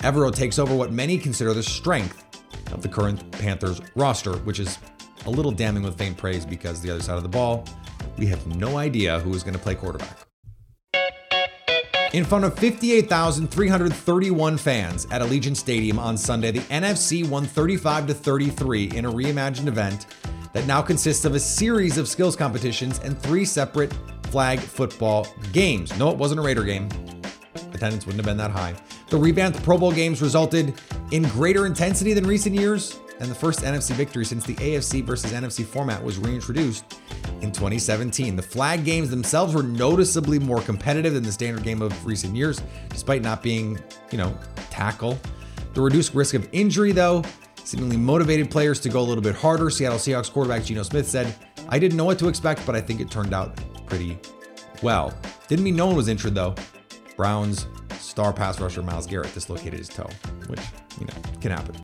Evero 0.00 0.34
takes 0.34 0.58
over 0.58 0.74
what 0.74 0.92
many 0.92 1.16
consider 1.16 1.54
the 1.54 1.62
strength 1.62 2.24
of 2.72 2.82
the 2.82 2.88
current 2.88 3.30
Panthers 3.32 3.80
roster, 3.94 4.36
which 4.38 4.58
is 4.58 4.78
a 5.26 5.30
little 5.30 5.52
damning 5.52 5.82
with 5.84 5.96
faint 5.96 6.16
praise 6.16 6.44
because 6.44 6.80
the 6.80 6.90
other 6.90 7.02
side 7.02 7.16
of 7.16 7.22
the 7.22 7.28
ball, 7.28 7.64
we 8.18 8.26
have 8.26 8.44
no 8.56 8.78
idea 8.78 9.20
who 9.20 9.32
is 9.34 9.42
going 9.42 9.54
to 9.54 9.60
play 9.60 9.74
quarterback. 9.74 10.31
In 12.12 12.24
front 12.26 12.44
of 12.44 12.58
58,331 12.58 14.58
fans 14.58 15.06
at 15.10 15.22
Allegiant 15.22 15.56
Stadium 15.56 15.98
on 15.98 16.18
Sunday, 16.18 16.50
the 16.50 16.60
NFC 16.60 17.26
won 17.26 17.46
35 17.46 18.08
to 18.08 18.14
33 18.14 18.90
in 18.90 19.06
a 19.06 19.10
reimagined 19.10 19.66
event 19.66 20.04
that 20.52 20.66
now 20.66 20.82
consists 20.82 21.24
of 21.24 21.34
a 21.34 21.40
series 21.40 21.96
of 21.96 22.06
skills 22.06 22.36
competitions 22.36 22.98
and 22.98 23.18
three 23.18 23.46
separate 23.46 23.94
flag 24.24 24.60
football 24.60 25.26
games. 25.54 25.98
No, 25.98 26.10
it 26.10 26.18
wasn't 26.18 26.38
a 26.38 26.42
Raider 26.42 26.64
game. 26.64 26.90
Attendance 27.72 28.04
wouldn't 28.04 28.22
have 28.22 28.26
been 28.26 28.36
that 28.36 28.50
high. 28.50 28.74
The 29.08 29.16
revamped 29.16 29.62
Pro 29.62 29.78
Bowl 29.78 29.90
games 29.90 30.20
resulted 30.20 30.74
in 31.12 31.22
greater 31.30 31.64
intensity 31.64 32.12
than 32.12 32.26
recent 32.26 32.54
years, 32.54 33.00
and 33.22 33.30
the 33.30 33.34
first 33.36 33.60
NFC 33.60 33.92
victory 33.92 34.24
since 34.24 34.44
the 34.44 34.56
AFC 34.56 35.04
versus 35.04 35.32
NFC 35.32 35.64
format 35.64 36.02
was 36.02 36.18
reintroduced 36.18 36.98
in 37.40 37.52
2017. 37.52 38.34
The 38.34 38.42
flag 38.42 38.84
games 38.84 39.10
themselves 39.10 39.54
were 39.54 39.62
noticeably 39.62 40.40
more 40.40 40.60
competitive 40.60 41.14
than 41.14 41.22
the 41.22 41.30
standard 41.30 41.62
game 41.62 41.82
of 41.82 42.04
recent 42.04 42.34
years, 42.34 42.60
despite 42.88 43.22
not 43.22 43.40
being, 43.40 43.78
you 44.10 44.18
know, 44.18 44.36
tackle. 44.70 45.16
The 45.72 45.80
reduced 45.80 46.14
risk 46.14 46.34
of 46.34 46.48
injury, 46.50 46.90
though, 46.90 47.22
seemingly 47.62 47.96
motivated 47.96 48.50
players 48.50 48.80
to 48.80 48.88
go 48.88 48.98
a 48.98 49.06
little 49.06 49.22
bit 49.22 49.36
harder. 49.36 49.70
Seattle 49.70 49.98
Seahawks 49.98 50.30
quarterback 50.30 50.64
Geno 50.64 50.82
Smith 50.82 51.08
said, 51.08 51.32
I 51.68 51.78
didn't 51.78 51.96
know 51.96 52.04
what 52.04 52.18
to 52.18 52.28
expect, 52.28 52.66
but 52.66 52.74
I 52.74 52.80
think 52.80 53.00
it 53.00 53.08
turned 53.08 53.32
out 53.32 53.56
pretty 53.86 54.18
well. 54.82 55.16
Didn't 55.46 55.64
mean 55.64 55.76
no 55.76 55.86
one 55.86 55.94
was 55.94 56.08
injured 56.08 56.34
though. 56.34 56.56
Browns 57.16 57.68
star 58.00 58.32
pass 58.32 58.58
rusher 58.58 58.82
Myles 58.82 59.06
Garrett 59.06 59.32
dislocated 59.32 59.78
his 59.78 59.88
toe, 59.88 60.10
which, 60.48 60.60
you 60.98 61.06
know, 61.06 61.14
can 61.40 61.52
happen. 61.52 61.76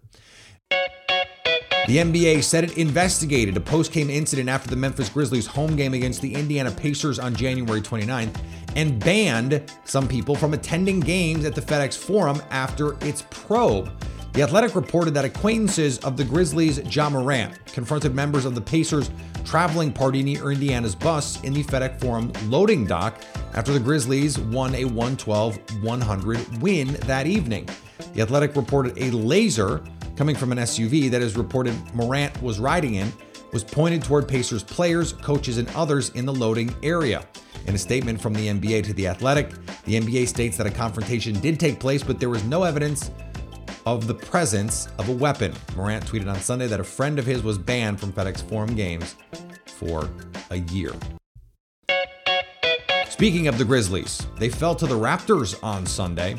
The 1.89 1.97
NBA 1.97 2.45
said 2.45 2.65
it 2.65 2.77
investigated 2.77 3.57
a 3.57 3.61
post-game 3.61 4.11
incident 4.11 4.51
after 4.51 4.69
the 4.69 4.77
Memphis 4.77 5.09
Grizzlies 5.09 5.47
home 5.47 5.75
game 5.75 5.95
against 5.95 6.21
the 6.21 6.35
Indiana 6.35 6.71
Pacers 6.71 7.19
on 7.19 7.35
January 7.35 7.81
29th 7.81 8.39
and 8.77 9.03
banned 9.03 9.73
some 9.87 10.07
people 10.07 10.35
from 10.35 10.53
attending 10.53 11.01
games 11.01 11.47
at 11.47 11.55
the 11.55 11.63
FedEx 11.63 11.97
Forum 11.97 12.43
after 12.51 13.03
its 13.03 13.25
probe. 13.31 13.91
The 14.35 14.43
Athletic 14.43 14.77
reported 14.77 15.15
that 15.15 15.25
acquaintances 15.25 15.97
of 16.01 16.19
the 16.19 16.25
Grizzlies' 16.25 16.95
Ja 16.95 17.09
Morant 17.09 17.55
confronted 17.73 18.15
members 18.15 18.45
of 18.45 18.55
the 18.55 18.61
Pacers' 18.61 19.11
traveling 19.47 19.91
party 19.91 20.23
near 20.23 20.53
Indiana's 20.53 20.95
bus 20.95 21.43
in 21.43 21.55
the 21.55 21.65
FedEx 21.65 21.99
Forum 22.01 22.31
loading 22.51 22.85
dock 22.85 23.23
after 23.55 23.73
the 23.73 23.81
Grizzlies 23.81 24.39
won 24.39 24.75
a 24.75 24.85
112 24.85 25.83
100 25.83 26.61
win 26.61 26.89
that 27.07 27.27
evening. 27.27 27.67
The 28.13 28.21
Athletic 28.21 28.57
reported 28.57 28.99
a 28.99 29.11
laser 29.11 29.83
coming 30.19 30.35
from 30.35 30.51
an 30.51 30.59
SUV 30.59 31.09
that 31.09 31.23
is 31.23 31.37
reported 31.37 31.73
Morant 31.95 32.43
was 32.43 32.59
riding 32.59 32.97
in 32.97 33.13
was 33.53 33.63
pointed 33.63 34.03
toward 34.03 34.27
Pacers 34.27 34.65
players, 34.65 35.13
coaches, 35.13 35.59
and 35.59 35.71
others 35.77 36.09
in 36.11 36.27
the 36.27 36.35
loading 36.35 36.75
area. 36.83 37.25
In 37.69 37.77
a 37.77 37.79
statement 37.79 38.21
from 38.21 38.35
the 38.35 38.49
NBA 38.49 38.83
to 38.87 38.93
The 38.93 39.07
Athletic, 39.07 39.51
the 39.85 39.95
NBA 39.95 40.27
states 40.27 40.57
that 40.57 40.67
a 40.67 40.73
confrontation 40.73 41.39
did 41.39 41.61
take 41.61 41.79
place, 41.79 42.03
but 42.03 42.19
there 42.19 42.31
was 42.31 42.43
no 42.43 42.65
evidence 42.65 43.13
of 43.87 44.09
the 44.09 44.15
presence 44.15 44.89
of 44.99 45.09
a 45.09 45.13
weapon. 45.13 45.55
Morant 45.77 46.05
tweeted 46.05 46.29
on 46.29 46.41
Sunday 46.41 46.67
that 46.67 46.81
a 46.81 46.85
friend 46.85 47.21
of 47.21 47.25
his 47.25 47.45
was 47.45 47.57
banned 47.57 48.01
from 48.01 48.13
FedEx 48.13 48.43
Forum 48.43 48.75
games 48.75 49.15
for 49.67 50.11
a 50.51 50.57
year. 50.57 50.95
Speaking 53.09 53.47
of 53.47 53.57
the 53.57 53.65
Grizzlies, 53.65 54.27
they 54.37 54.49
fell 54.49 54.75
to 54.75 54.87
the 54.89 54.99
Raptors 54.99 55.63
on 55.63 55.87
Sunday. 55.87 56.39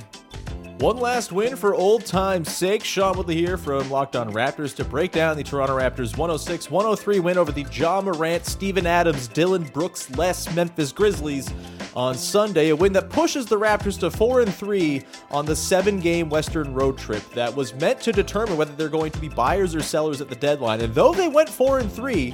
One 0.79 0.95
last 0.95 1.33
win 1.33 1.57
for 1.57 1.75
old 1.75 2.05
time's 2.05 2.55
sake. 2.55 2.85
Sean 2.85 3.17
Woodley 3.17 3.35
here 3.35 3.57
from 3.57 3.89
Locked 3.89 4.15
On 4.15 4.31
Raptors 4.31 4.73
to 4.77 4.85
break 4.85 5.11
down 5.11 5.35
the 5.35 5.43
Toronto 5.43 5.77
Raptors 5.77 6.15
106 6.15 6.71
103 6.71 7.19
win 7.19 7.37
over 7.37 7.51
the 7.51 7.65
Ja 7.69 7.99
Morant, 7.99 8.45
Steven 8.45 8.87
Adams, 8.87 9.27
Dillon 9.27 9.63
Brooks 9.63 10.09
less 10.11 10.55
Memphis 10.55 10.93
Grizzlies 10.93 11.51
on 11.97 12.15
Sunday. 12.15 12.69
A 12.69 12.75
win 12.77 12.93
that 12.93 13.09
pushes 13.09 13.45
the 13.45 13.59
Raptors 13.59 13.99
to 13.99 14.09
4 14.09 14.43
and 14.43 14.55
3 14.55 15.03
on 15.31 15.45
the 15.45 15.53
seven 15.53 15.99
game 15.99 16.29
Western 16.29 16.73
road 16.73 16.97
trip 16.97 17.29
that 17.31 17.53
was 17.53 17.73
meant 17.73 17.99
to 17.99 18.13
determine 18.13 18.55
whether 18.55 18.71
they're 18.71 18.87
going 18.87 19.11
to 19.11 19.19
be 19.19 19.27
buyers 19.27 19.75
or 19.75 19.81
sellers 19.81 20.21
at 20.21 20.29
the 20.29 20.35
deadline. 20.35 20.79
And 20.79 20.95
though 20.95 21.11
they 21.11 21.27
went 21.27 21.49
4 21.49 21.79
and 21.79 21.91
3, 21.91 22.33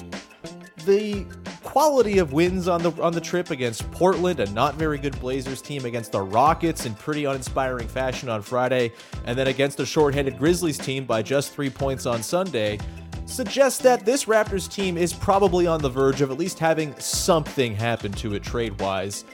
the 0.86 1.26
quality 1.64 2.20
of 2.20 2.32
wins 2.32 2.68
on 2.68 2.82
the 2.82 2.92
on 3.02 3.12
the 3.12 3.22
trip 3.22 3.50
against 3.50 3.90
Portland, 3.92 4.40
a 4.40 4.50
not 4.52 4.76
very 4.76 4.98
good 4.98 5.20
Blazers 5.20 5.62
team, 5.62 5.86
against 5.86 6.12
the 6.12 6.22
Rockets 6.22 6.86
in 6.86 6.94
pretty 6.96 7.26
uninspiring 7.26 7.88
fashion 7.88 8.30
on 8.30 8.42
Friday, 8.42 8.92
and 9.26 9.38
then 9.38 9.48
against 9.48 9.80
a 9.80 9.86
short-handed 9.86 10.38
Grizzlies 10.38 10.78
team 10.78 11.06
by 11.06 11.22
just 11.22 11.54
three 11.54 11.70
points 11.70 12.06
on 12.06 12.24
Sunday, 12.24 12.80
suggests 13.26 13.80
that 13.80 14.06
this 14.06 14.26
Raptors 14.26 14.72
team 14.72 14.98
is 14.98 15.12
probably 15.12 15.68
on 15.68 15.82
the 15.82 15.90
verge 15.90 16.22
of 16.22 16.32
at 16.32 16.38
least 16.38 16.60
having 16.60 16.98
something 17.00 17.76
happen 17.76 18.12
to 18.14 18.36
it 18.36 18.44
trade-wise. 18.44 19.26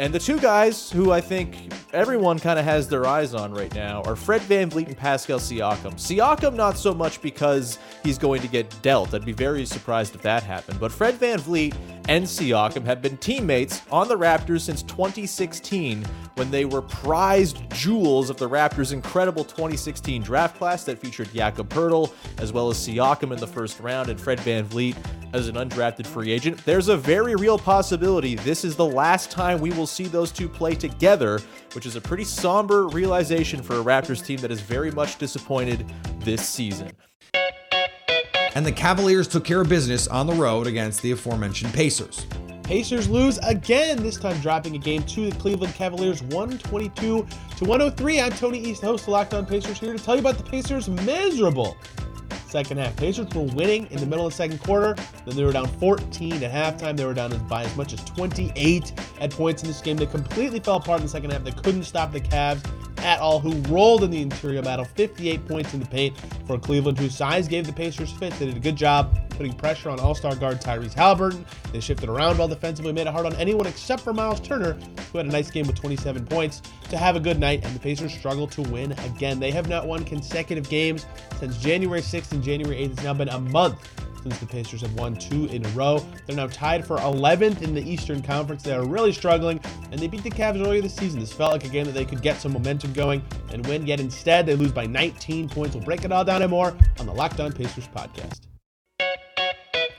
And 0.00 0.14
the 0.14 0.18
two 0.18 0.40
guys 0.40 0.90
who 0.90 1.12
I 1.12 1.20
think 1.20 1.70
everyone 1.92 2.38
kind 2.38 2.58
of 2.58 2.64
has 2.64 2.88
their 2.88 3.04
eyes 3.04 3.34
on 3.34 3.52
right 3.52 3.72
now 3.74 4.00
are 4.04 4.16
Fred 4.16 4.40
Van 4.40 4.70
VanVleet 4.70 4.86
and 4.86 4.96
Pascal 4.96 5.38
Siakam. 5.38 5.92
Siakam, 5.96 6.54
not 6.54 6.78
so 6.78 6.94
much 6.94 7.20
because 7.20 7.78
he's 8.02 8.16
going 8.16 8.40
to 8.40 8.48
get 8.48 8.74
dealt. 8.80 9.12
I'd 9.12 9.26
be 9.26 9.32
very 9.32 9.66
surprised 9.66 10.14
if 10.14 10.22
that 10.22 10.42
happened. 10.42 10.80
But 10.80 10.90
Fred 10.90 11.16
Van 11.16 11.38
VanVleet 11.38 11.74
and 12.08 12.24
Siakam 12.24 12.84
have 12.84 13.02
been 13.02 13.16
teammates 13.16 13.82
on 13.90 14.08
the 14.08 14.16
Raptors 14.16 14.60
since 14.60 14.82
2016 14.82 16.04
when 16.34 16.50
they 16.50 16.64
were 16.64 16.82
prized 16.82 17.58
jewels 17.72 18.30
of 18.30 18.36
the 18.36 18.48
Raptors' 18.48 18.92
incredible 18.92 19.44
2016 19.44 20.22
draft 20.22 20.56
class 20.56 20.84
that 20.84 20.98
featured 20.98 21.32
Jakob 21.32 21.68
Poeltl 21.68 22.12
as 22.38 22.52
well 22.52 22.70
as 22.70 22.76
Siakam 22.76 23.32
in 23.32 23.38
the 23.38 23.46
first 23.46 23.80
round 23.80 24.08
and 24.08 24.20
Fred 24.20 24.38
Van 24.40 24.60
VanVleet 24.60 24.96
as 25.32 25.48
an 25.48 25.54
undrafted 25.54 26.06
free 26.06 26.32
agent. 26.32 26.64
There's 26.64 26.88
a 26.88 26.96
very 26.96 27.34
real 27.34 27.58
possibility 27.58 28.34
this 28.34 28.64
is 28.64 28.76
the 28.76 28.86
last 28.86 29.30
time 29.30 29.60
we 29.60 29.70
will 29.70 29.86
see 29.86 30.04
those 30.04 30.32
two 30.32 30.48
play 30.48 30.74
together, 30.74 31.40
which 31.74 31.86
is 31.86 31.96
a 31.96 32.00
pretty 32.00 32.24
somber 32.24 32.88
realization 32.88 33.62
for 33.62 33.74
a 33.78 33.84
Raptors 33.84 34.24
team 34.24 34.38
that 34.40 34.50
is 34.50 34.60
very 34.60 34.90
much 34.90 35.18
disappointed 35.18 35.86
this 36.20 36.46
season. 36.48 36.90
And 38.54 38.66
the 38.66 38.72
Cavaliers 38.72 39.28
took 39.28 39.44
care 39.44 39.60
of 39.60 39.68
business 39.68 40.08
on 40.08 40.26
the 40.26 40.34
road 40.34 40.66
against 40.66 41.02
the 41.02 41.12
aforementioned 41.12 41.72
Pacers. 41.72 42.26
Pacers 42.64 43.08
lose 43.08 43.38
again, 43.38 44.02
this 44.02 44.16
time 44.16 44.38
dropping 44.40 44.76
a 44.76 44.78
game 44.78 45.02
to 45.04 45.30
the 45.30 45.36
Cleveland 45.38 45.74
Cavaliers 45.74 46.22
122 46.22 47.26
to 47.56 47.64
103. 47.64 48.20
I'm 48.20 48.32
Tony 48.32 48.58
East, 48.58 48.82
host 48.82 49.04
of 49.04 49.08
Locked 49.08 49.34
On 49.34 49.44
Pacers, 49.44 49.78
here 49.78 49.92
to 49.92 50.02
tell 50.02 50.14
you 50.14 50.20
about 50.20 50.36
the 50.36 50.44
Pacers' 50.44 50.88
miserable 50.88 51.76
second 52.50 52.78
half. 52.78 52.96
Pacers 52.96 53.28
were 53.34 53.42
winning 53.42 53.86
in 53.90 53.98
the 53.98 54.06
middle 54.06 54.26
of 54.26 54.32
the 54.32 54.36
second 54.36 54.58
quarter. 54.58 54.94
Then 55.24 55.36
they 55.36 55.44
were 55.44 55.52
down 55.52 55.68
14 55.68 56.42
at 56.42 56.78
halftime. 56.78 56.96
They 56.96 57.04
were 57.04 57.14
down 57.14 57.36
by 57.46 57.64
as 57.64 57.76
much 57.76 57.92
as 57.92 58.04
28 58.04 58.92
at 59.20 59.30
points 59.30 59.62
in 59.62 59.68
this 59.68 59.80
game. 59.80 59.96
They 59.96 60.06
completely 60.06 60.60
fell 60.60 60.76
apart 60.76 61.00
in 61.00 61.06
the 61.06 61.10
second 61.10 61.30
half. 61.30 61.44
They 61.44 61.52
couldn't 61.52 61.84
stop 61.84 62.12
the 62.12 62.20
Cavs 62.20 62.64
at 63.00 63.20
all, 63.20 63.40
who 63.40 63.52
rolled 63.72 64.04
in 64.04 64.10
the 64.10 64.20
interior 64.20 64.62
battle. 64.62 64.84
58 64.84 65.46
points 65.46 65.74
in 65.74 65.80
the 65.80 65.86
paint 65.86 66.16
for 66.46 66.58
Cleveland, 66.58 66.98
whose 66.98 67.14
size 67.14 67.48
gave 67.48 67.66
the 67.66 67.72
Pacers 67.72 68.12
fits. 68.12 68.38
They 68.38 68.46
did 68.46 68.56
a 68.56 68.60
good 68.60 68.76
job 68.76 69.16
putting 69.30 69.52
pressure 69.52 69.90
on 69.90 69.98
all-star 70.00 70.36
guard 70.36 70.60
Tyrese 70.60 70.94
Haliburton. 70.94 71.44
They 71.72 71.80
shifted 71.80 72.08
around 72.08 72.38
well 72.38 72.48
defensively, 72.48 72.92
made 72.92 73.06
it 73.06 73.12
hard 73.12 73.26
on 73.26 73.34
anyone 73.36 73.66
except 73.66 74.02
for 74.02 74.12
Myles 74.12 74.40
Turner, 74.40 74.74
who 75.12 75.18
had 75.18 75.26
a 75.26 75.30
nice 75.30 75.50
game 75.50 75.66
with 75.66 75.76
27 75.76 76.26
points 76.26 76.62
to 76.90 76.96
have 76.96 77.16
a 77.16 77.20
good 77.20 77.38
night. 77.38 77.64
And 77.64 77.74
the 77.74 77.80
Pacers 77.80 78.12
struggled 78.12 78.50
to 78.52 78.62
win 78.62 78.92
again. 78.92 79.40
They 79.40 79.50
have 79.50 79.68
not 79.68 79.86
won 79.86 80.04
consecutive 80.04 80.68
games 80.68 81.06
since 81.38 81.56
January 81.58 82.02
6th 82.02 82.32
and 82.32 82.42
January 82.42 82.76
8th. 82.76 82.92
It's 82.92 83.02
now 83.02 83.14
been 83.14 83.28
a 83.28 83.40
month 83.40 83.88
since 84.22 84.38
the 84.38 84.46
Pacers 84.46 84.82
have 84.82 84.94
won 84.94 85.14
two 85.16 85.46
in 85.46 85.64
a 85.64 85.68
row. 85.70 86.04
They're 86.26 86.36
now 86.36 86.46
tied 86.46 86.86
for 86.86 86.96
11th 86.98 87.62
in 87.62 87.74
the 87.74 87.82
Eastern 87.82 88.22
Conference. 88.22 88.62
They 88.62 88.74
are 88.74 88.86
really 88.86 89.12
struggling, 89.12 89.60
and 89.90 90.00
they 90.00 90.06
beat 90.06 90.22
the 90.22 90.30
Cavs 90.30 90.60
earlier 90.60 90.82
this 90.82 90.94
season. 90.94 91.20
This 91.20 91.32
felt 91.32 91.52
like 91.52 91.64
a 91.64 91.68
game 91.68 91.86
that 91.86 91.94
they 91.94 92.04
could 92.04 92.22
get 92.22 92.40
some 92.40 92.52
momentum 92.52 92.92
going 92.92 93.22
and 93.52 93.66
win, 93.66 93.86
yet 93.86 94.00
instead 94.00 94.46
they 94.46 94.54
lose 94.54 94.72
by 94.72 94.86
19 94.86 95.48
points. 95.48 95.74
We'll 95.74 95.84
break 95.84 96.04
it 96.04 96.12
all 96.12 96.24
down 96.24 96.42
and 96.42 96.50
more 96.50 96.76
on 96.98 97.06
the 97.06 97.12
Locked 97.12 97.40
On 97.40 97.52
Pacers 97.52 97.88
podcast. 97.88 98.40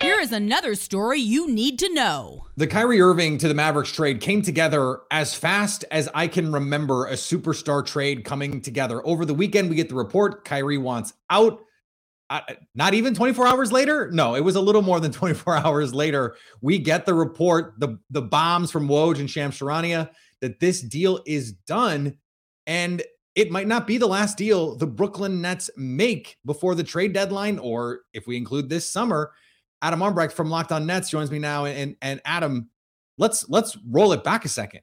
Here 0.01 0.20
is 0.20 0.32
another 0.32 0.74
story 0.74 1.20
you 1.20 1.48
need 1.48 1.78
to 1.78 1.94
know. 1.94 2.48
The 2.58 2.66
Kyrie 2.66 3.00
Irving 3.00 3.38
to 3.38 3.48
the 3.48 3.54
Mavericks 3.54 3.92
trade 3.92 4.20
came 4.20 4.42
together 4.42 5.01
as 5.12 5.36
fast 5.36 5.86
as 5.92 6.10
I 6.16 6.28
can 6.28 6.51
remember 6.51 7.06
a 7.06 7.13
superstar 7.13 7.86
trade 7.86 8.25
coming 8.25 8.62
together. 8.62 9.06
Over 9.06 9.25
the 9.25 9.36
weekend, 9.36 9.70
we 9.70 9.75
get 9.75 9.90
the 9.90 9.96
report 9.96 10.44
Kyrie 10.44 10.80
wants 10.80 11.13
out 11.30 11.60
not 12.75 12.93
even 12.93 13.13
24 13.13 13.47
hours 13.47 13.71
later? 13.71 14.09
No 14.11 14.35
it 14.35 14.41
was 14.41 14.55
a 14.55 14.61
little 14.61 14.81
more 14.81 15.00
than 15.00 15.11
24 15.13 15.57
hours 15.57 15.93
later. 15.93 16.35
We 16.61 16.79
get 16.79 17.05
the 17.05 17.13
report 17.13 17.75
the 17.79 17.97
the 18.09 18.21
bombs 18.21 18.71
from 18.71 18.88
woj 18.88 19.19
and 19.19 19.29
shams 19.29 19.57
charania 19.57 20.09
that 20.41 20.59
this 20.59 20.81
deal 20.81 21.21
is 21.25 21.53
done 21.53 22.17
and 22.65 23.03
it 23.33 23.50
might 23.50 23.67
not 23.67 23.88
be 23.88 23.97
the 23.97 24.07
last 24.07 24.38
deal 24.38 24.75
the 24.75 24.88
brooklyn 24.88 25.41
nets 25.41 25.69
make 25.77 26.38
before 26.45 26.75
the 26.75 26.83
trade 26.83 27.13
deadline 27.13 27.57
or 27.59 28.01
if 28.13 28.27
we 28.27 28.35
include 28.35 28.67
this 28.67 28.91
summer 28.91 29.31
adam 29.81 30.01
armbrecht 30.01 30.33
from 30.33 30.50
locked 30.50 30.71
on 30.71 30.85
nets 30.85 31.09
joins 31.09 31.31
me 31.31 31.39
now 31.39 31.65
and 31.65 31.95
and 32.01 32.21
adam 32.25 32.69
let's 33.21 33.47
let's 33.50 33.77
roll 33.89 34.11
it 34.13 34.23
back 34.23 34.43
a 34.43 34.50
second. 34.50 34.81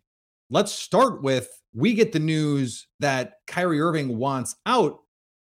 Let's 0.48 0.72
start 0.72 1.22
with 1.22 1.50
we 1.74 1.92
get 1.92 2.12
the 2.12 2.20
news 2.20 2.86
that 3.00 3.34
kyrie 3.46 3.80
irving 3.80 4.16
wants 4.16 4.56
out 4.64 5.00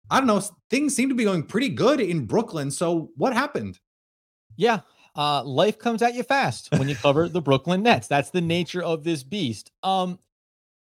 I 0.10 0.20
don't 0.20 0.28
know, 0.28 0.42
things 0.70 0.96
seem 0.96 1.10
to 1.10 1.16
be 1.16 1.24
going 1.24 1.44
pretty 1.44 1.70
good 1.70 2.00
in 2.00 2.26
Brooklyn. 2.26 2.72
So 2.72 3.12
what 3.16 3.34
happened? 3.34 3.80
Yeah, 4.56 4.82
uh, 5.16 5.44
life 5.44 5.80
comes 5.80 6.02
at 6.02 6.14
you 6.14 6.24
fast 6.24 6.70
when 6.72 6.88
you 6.88 6.96
cover 6.96 7.28
the 7.28 7.42
Brooklyn 7.42 7.84
Nets. 7.84 8.08
That's 8.08 8.30
the 8.30 8.42
nature 8.56 8.84
of 8.84 9.04
this 9.04 9.24
beast. 9.24 9.72
Um, 9.84 10.20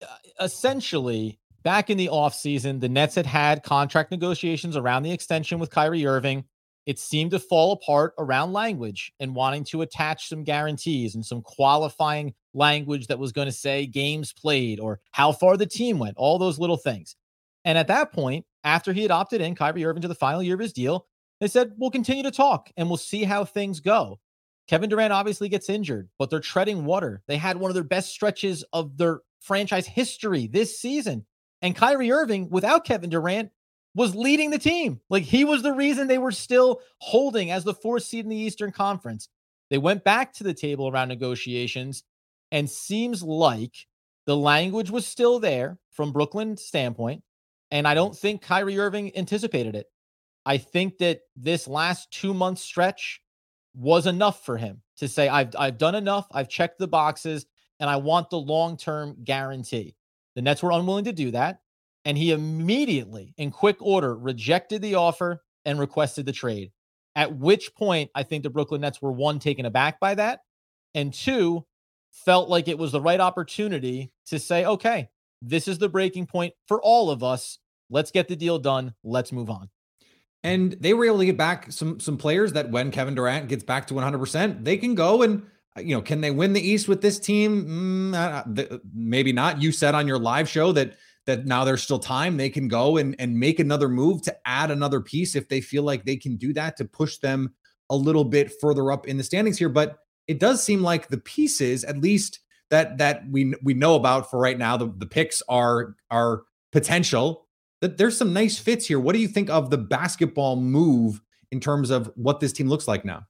uh, 0.02 0.08
essentially, 0.42 1.40
back 1.64 1.90
in 1.90 1.98
the 1.98 2.10
offseason, 2.10 2.80
the 2.80 2.90
Nets 2.90 3.16
had 3.16 3.26
had 3.26 3.64
contract 3.64 4.12
negotiations 4.12 4.76
around 4.76 5.04
the 5.04 5.12
extension 5.12 5.60
with 5.60 5.72
Kyrie 5.72 6.06
Irving. 6.06 6.44
It 6.86 7.00
seemed 7.00 7.32
to 7.32 7.40
fall 7.40 7.74
apart 7.74 8.14
around 8.18 8.54
language 8.54 9.12
and 9.20 9.36
wanting 9.36 9.66
to 9.66 9.82
attach 9.82 10.30
some 10.30 10.46
guarantees 10.46 11.16
and 11.16 11.26
some 11.26 11.42
qualifying 11.42 12.34
language 12.54 13.08
that 13.08 13.20
was 13.20 13.34
going 13.34 13.48
to 13.48 13.52
say 13.52 13.86
games 13.86 14.32
played 14.32 14.80
or 14.80 15.02
how 15.12 15.34
far 15.34 15.58
the 15.58 15.66
team 15.66 16.00
went, 16.00 16.16
all 16.16 16.40
those 16.40 16.60
little 16.60 16.78
things. 16.78 17.18
And 17.66 17.78
at 17.78 17.88
that 17.88 18.14
point, 18.14 18.46
after 18.64 18.94
he 18.94 19.02
had 19.02 19.12
opted 19.12 19.42
in, 19.42 19.56
Kyrie 19.56 19.86
Irving 19.86 20.02
to 20.02 20.08
the 20.08 20.16
final 20.16 20.44
year 20.44 20.56
of 20.56 20.60
his 20.60 20.74
deal, 20.74 21.08
they 21.40 21.48
said, 21.48 21.74
we'll 21.78 21.92
continue 21.92 22.24
to 22.24 22.32
talk 22.32 22.72
and 22.78 22.90
we'll 22.90 22.98
see 22.98 23.24
how 23.24 23.46
things 23.46 23.80
go. 23.80 24.20
Kevin 24.68 24.90
Durant 24.90 25.14
obviously 25.14 25.50
gets 25.50 25.70
injured, 25.70 26.10
but 26.20 26.30
they're 26.30 26.40
treading 26.40 26.84
water. 26.84 27.22
They 27.28 27.38
had 27.38 27.58
one 27.58 27.72
of 27.72 27.76
their 27.76 27.84
best 27.84 28.10
stretches 28.10 28.64
of 28.74 28.98
their 28.98 29.22
franchise 29.40 29.88
history 29.88 30.48
this 30.48 30.78
season. 30.80 31.26
And 31.62 31.76
Kyrie 31.76 32.12
Irving, 32.12 32.50
without 32.50 32.86
Kevin 32.86 33.10
Durant, 33.10 33.52
was 33.96 34.16
leading 34.16 34.52
the 34.52 34.60
team. 34.60 35.00
Like 35.10 35.24
he 35.24 35.46
was 35.46 35.64
the 35.64 35.74
reason 35.74 36.08
they 36.08 36.18
were 36.18 36.32
still 36.32 36.82
holding 37.00 37.50
as 37.52 37.64
the 37.64 37.74
fourth 37.74 38.04
seed 38.04 38.26
in 38.26 38.30
the 38.30 38.36
Eastern 38.36 38.72
Conference. 38.72 39.30
They 39.70 39.78
went 39.78 40.04
back 40.04 40.34
to 40.34 40.44
the 40.44 40.54
table 40.54 40.88
around 40.88 41.08
negotiations, 41.08 42.04
and 42.52 42.70
seems 42.70 43.24
like 43.24 43.88
the 44.26 44.38
language 44.38 44.90
was 44.90 45.06
still 45.06 45.40
there 45.40 45.80
from 45.92 46.12
Brooklyn's 46.12 46.64
standpoint. 46.64 47.24
And 47.72 47.88
I 47.88 47.94
don't 47.94 48.16
think 48.16 48.42
Kyrie 48.42 48.80
Irving 48.80 49.16
anticipated 49.16 49.76
it. 49.76 49.88
I 50.46 50.58
think 50.58 50.98
that 51.00 51.22
this 51.36 51.68
last 51.68 52.12
two 52.12 52.34
month 52.34 52.60
stretch 52.60 53.22
was 53.76 54.08
enough 54.08 54.46
for 54.46 54.58
him 54.58 54.82
to 54.98 55.08
say, 55.08 55.28
I've, 55.28 55.56
I've 55.58 55.78
done 55.78 55.96
enough. 55.96 56.28
I've 56.32 56.50
checked 56.50 56.80
the 56.80 56.88
boxes 56.88 57.46
and 57.80 57.90
I 57.90 57.98
want 57.98 58.30
the 58.30 58.40
long 58.40 58.78
term 58.78 59.18
guarantee. 59.24 59.96
The 60.36 60.42
Nets 60.42 60.64
were 60.64 60.72
unwilling 60.72 61.06
to 61.06 61.14
do 61.14 61.32
that. 61.32 61.62
And 62.06 62.18
he 62.18 62.32
immediately, 62.32 63.34
in 63.38 63.52
quick 63.52 63.78
order, 63.82 64.16
rejected 64.16 64.82
the 64.82 64.96
offer 64.96 65.44
and 65.66 65.80
requested 65.80 66.26
the 66.26 66.32
trade. 66.32 66.72
At 67.16 67.36
which 67.36 67.76
point, 67.76 68.12
I 68.16 68.24
think 68.24 68.44
the 68.44 68.50
Brooklyn 68.50 68.82
Nets 68.82 69.02
were 69.02 69.12
one, 69.12 69.40
taken 69.40 69.66
aback 69.66 70.00
by 70.00 70.16
that, 70.16 70.42
and 70.94 71.14
two, 71.14 71.66
felt 72.12 72.48
like 72.48 72.68
it 72.68 72.78
was 72.78 72.92
the 72.92 73.02
right 73.02 73.20
opportunity 73.20 74.12
to 74.28 74.40
say, 74.40 74.66
okay, 74.66 75.10
this 75.42 75.68
is 75.68 75.78
the 75.78 75.90
breaking 75.90 76.28
point 76.28 76.54
for 76.68 76.82
all 76.82 77.10
of 77.10 77.24
us. 77.24 77.60
Let's 77.90 78.12
get 78.12 78.28
the 78.28 78.36
deal 78.36 78.60
done. 78.60 78.94
Let's 79.04 79.32
move 79.32 79.50
on. 79.50 79.70
And 80.44 80.74
they 80.74 80.94
were 80.94 81.06
able 81.06 81.20
to 81.20 81.26
get 81.26 81.38
back 81.38 81.72
some 81.72 82.00
some 82.00 82.18
players 82.18 82.54
that 82.54 82.72
when 82.72 82.92
Kevin 82.92 83.16
Durant 83.16 83.48
gets 83.48 83.64
back 83.64 83.88
to 83.88 83.94
100%, 83.94 84.64
they 84.64 84.78
can 84.78 84.96
go 84.96 85.22
and 85.24 85.44
uh, 85.78 85.82
you 85.82 85.96
know, 85.96 86.02
can 86.02 86.22
they 86.22 86.32
win 86.32 86.54
the 86.54 86.62
East 86.62 86.88
with 86.88 87.02
this 87.02 87.20
team? 87.20 88.14
Mm, 88.16 88.82
maybe 88.94 89.32
not. 89.34 89.62
You 89.62 89.72
said 89.72 89.96
on 89.96 90.08
your 90.08 90.20
live 90.20 90.50
show 90.50 90.72
that 90.74 90.96
that 91.26 91.46
now 91.46 91.66
there's 91.66 91.84
still 91.84 92.00
time. 92.00 92.38
They 92.38 92.50
can 92.50 92.68
go 92.68 92.98
and 92.98 93.16
and 93.20 93.38
make 93.38 93.60
another 93.60 93.90
move 93.90 94.22
to 94.24 94.38
add 94.46 94.72
another 94.72 95.02
piece 95.02 95.36
if 95.36 95.50
they 95.50 95.62
feel 95.62 95.84
like 95.84 96.06
they 96.06 96.18
can 96.18 96.38
do 96.38 96.54
that 96.54 96.78
to 96.78 96.86
push 96.86 97.18
them 97.18 97.54
a 97.90 97.96
little 97.96 98.26
bit 98.26 98.54
further 98.62 98.92
up 98.92 99.08
in 99.08 99.18
the 99.18 99.24
standings 99.24 99.58
here. 99.58 99.70
But 99.70 99.98
it 100.28 100.40
does 100.40 100.64
seem 100.64 100.82
like 100.82 101.08
the 101.08 101.20
pieces, 101.20 101.84
at 101.84 101.98
least 101.98 102.40
that 102.70 102.98
that 102.98 103.24
we 103.30 103.54
we 103.64 103.74
know 103.74 103.96
about 103.96 104.30
for 104.30 104.40
right 104.40 104.58
now. 104.58 104.78
The 104.78 104.94
the 104.98 105.06
picks 105.06 105.42
are 105.50 105.96
are 106.12 106.44
potential. 106.72 107.46
That 107.82 107.98
there's 107.98 108.18
some 108.18 108.34
nice 108.34 108.58
fits 108.58 108.88
here. 108.88 109.00
What 109.00 109.14
do 109.14 109.20
you 109.20 109.28
think 109.28 109.50
of 109.50 109.70
the 109.70 109.78
basketball 109.78 110.56
move 110.56 111.22
in 111.52 111.60
terms 111.60 111.90
of 111.90 112.12
what 112.16 112.40
this 112.40 112.52
team 112.52 112.68
looks 112.68 112.88
like 112.88 113.06
now? 113.06 113.26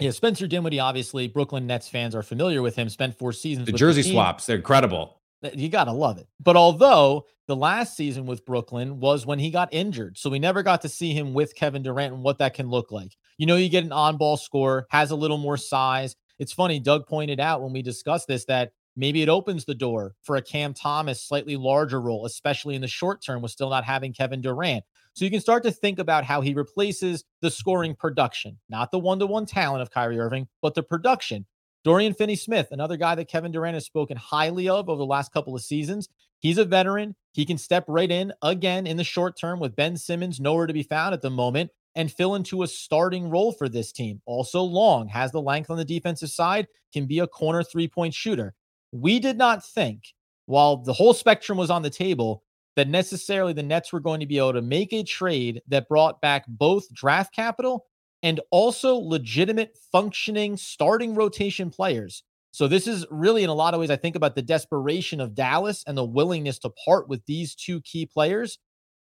Yeah, 0.00 0.10
Spencer 0.12 0.46
Dinwiddie, 0.46 0.78
obviously, 0.78 1.26
Brooklyn 1.26 1.66
Nets 1.66 1.88
fans 1.88 2.14
are 2.14 2.22
familiar 2.22 2.62
with 2.62 2.76
him. 2.76 2.88
Spent 2.88 3.18
four 3.18 3.32
seasons. 3.32 3.66
The 3.66 3.72
jersey 3.72 4.02
the 4.02 4.12
swaps, 4.12 4.46
they're 4.46 4.56
incredible. 4.56 5.20
You 5.54 5.68
gotta 5.68 5.92
love 5.92 6.18
it. 6.18 6.26
But 6.40 6.56
although 6.56 7.26
the 7.46 7.56
last 7.56 7.96
season 7.96 8.26
with 8.26 8.44
Brooklyn 8.44 9.00
was 9.00 9.24
when 9.24 9.38
he 9.38 9.50
got 9.50 9.72
injured, 9.72 10.18
so 10.18 10.30
we 10.30 10.38
never 10.38 10.62
got 10.62 10.82
to 10.82 10.88
see 10.88 11.12
him 11.12 11.32
with 11.32 11.54
Kevin 11.54 11.82
Durant 11.82 12.14
and 12.14 12.22
what 12.22 12.38
that 12.38 12.54
can 12.54 12.68
look 12.68 12.92
like. 12.92 13.16
You 13.38 13.46
know, 13.46 13.56
you 13.56 13.68
get 13.68 13.84
an 13.84 13.92
on-ball 13.92 14.36
score, 14.36 14.86
has 14.90 15.12
a 15.12 15.16
little 15.16 15.38
more 15.38 15.56
size, 15.56 16.14
it's 16.38 16.52
funny, 16.52 16.78
Doug 16.78 17.06
pointed 17.06 17.40
out 17.40 17.62
when 17.62 17.72
we 17.72 17.82
discussed 17.82 18.28
this 18.28 18.44
that 18.46 18.72
maybe 18.96 19.22
it 19.22 19.28
opens 19.28 19.64
the 19.64 19.74
door 19.74 20.14
for 20.22 20.36
a 20.36 20.42
Cam 20.42 20.74
Thomas 20.74 21.22
slightly 21.22 21.56
larger 21.56 22.00
role, 22.00 22.26
especially 22.26 22.74
in 22.74 22.80
the 22.80 22.88
short 22.88 23.22
term 23.22 23.42
with 23.42 23.52
still 23.52 23.70
not 23.70 23.84
having 23.84 24.12
Kevin 24.12 24.40
Durant. 24.40 24.84
So 25.14 25.24
you 25.24 25.30
can 25.30 25.40
start 25.40 25.64
to 25.64 25.72
think 25.72 25.98
about 25.98 26.24
how 26.24 26.40
he 26.40 26.54
replaces 26.54 27.24
the 27.40 27.50
scoring 27.50 27.94
production, 27.96 28.58
not 28.68 28.92
the 28.92 28.98
one 28.98 29.18
to 29.18 29.26
one 29.26 29.46
talent 29.46 29.82
of 29.82 29.90
Kyrie 29.90 30.18
Irving, 30.18 30.46
but 30.62 30.74
the 30.74 30.82
production. 30.82 31.46
Dorian 31.84 32.14
Finney 32.14 32.36
Smith, 32.36 32.68
another 32.70 32.96
guy 32.96 33.14
that 33.14 33.28
Kevin 33.28 33.50
Durant 33.50 33.74
has 33.74 33.86
spoken 33.86 34.16
highly 34.16 34.68
of 34.68 34.88
over 34.88 34.98
the 34.98 35.06
last 35.06 35.32
couple 35.32 35.54
of 35.54 35.62
seasons. 35.62 36.08
He's 36.40 36.58
a 36.58 36.64
veteran. 36.64 37.16
He 37.32 37.44
can 37.44 37.58
step 37.58 37.84
right 37.88 38.10
in 38.10 38.32
again 38.42 38.86
in 38.86 38.96
the 38.96 39.04
short 39.04 39.38
term 39.38 39.58
with 39.58 39.76
Ben 39.76 39.96
Simmons 39.96 40.38
nowhere 40.38 40.66
to 40.66 40.72
be 40.72 40.82
found 40.82 41.14
at 41.14 41.22
the 41.22 41.30
moment 41.30 41.70
and 41.94 42.12
fill 42.12 42.34
into 42.34 42.62
a 42.62 42.68
starting 42.68 43.28
role 43.28 43.52
for 43.52 43.68
this 43.68 43.92
team. 43.92 44.20
Also, 44.26 44.62
long 44.62 45.08
has 45.08 45.32
the 45.32 45.42
length 45.42 45.70
on 45.70 45.76
the 45.76 45.84
defensive 45.84 46.30
side, 46.30 46.66
can 46.92 47.06
be 47.06 47.18
a 47.18 47.26
corner 47.26 47.62
three 47.62 47.88
point 47.88 48.14
shooter. 48.14 48.54
We 48.92 49.18
did 49.18 49.36
not 49.36 49.64
think, 49.64 50.04
while 50.46 50.78
the 50.78 50.92
whole 50.92 51.14
spectrum 51.14 51.58
was 51.58 51.70
on 51.70 51.82
the 51.82 51.90
table, 51.90 52.42
that 52.76 52.88
necessarily 52.88 53.52
the 53.52 53.62
Nets 53.62 53.92
were 53.92 54.00
going 54.00 54.20
to 54.20 54.26
be 54.26 54.38
able 54.38 54.52
to 54.52 54.62
make 54.62 54.92
a 54.92 55.02
trade 55.02 55.60
that 55.66 55.88
brought 55.88 56.20
back 56.20 56.44
both 56.46 56.92
draft 56.94 57.34
capital 57.34 57.86
and 58.22 58.40
also 58.50 58.94
legitimate 58.94 59.76
functioning 59.90 60.56
starting 60.56 61.14
rotation 61.14 61.70
players. 61.70 62.22
So 62.52 62.66
this 62.66 62.86
is 62.86 63.06
really 63.10 63.44
in 63.44 63.50
a 63.50 63.54
lot 63.54 63.74
of 63.74 63.80
ways 63.80 63.90
I 63.90 63.96
think 63.96 64.16
about 64.16 64.34
the 64.34 64.42
desperation 64.42 65.20
of 65.20 65.34
Dallas 65.34 65.84
and 65.86 65.96
the 65.96 66.04
willingness 66.04 66.58
to 66.60 66.70
part 66.84 67.08
with 67.08 67.24
these 67.26 67.54
two 67.54 67.80
key 67.82 68.06
players 68.06 68.58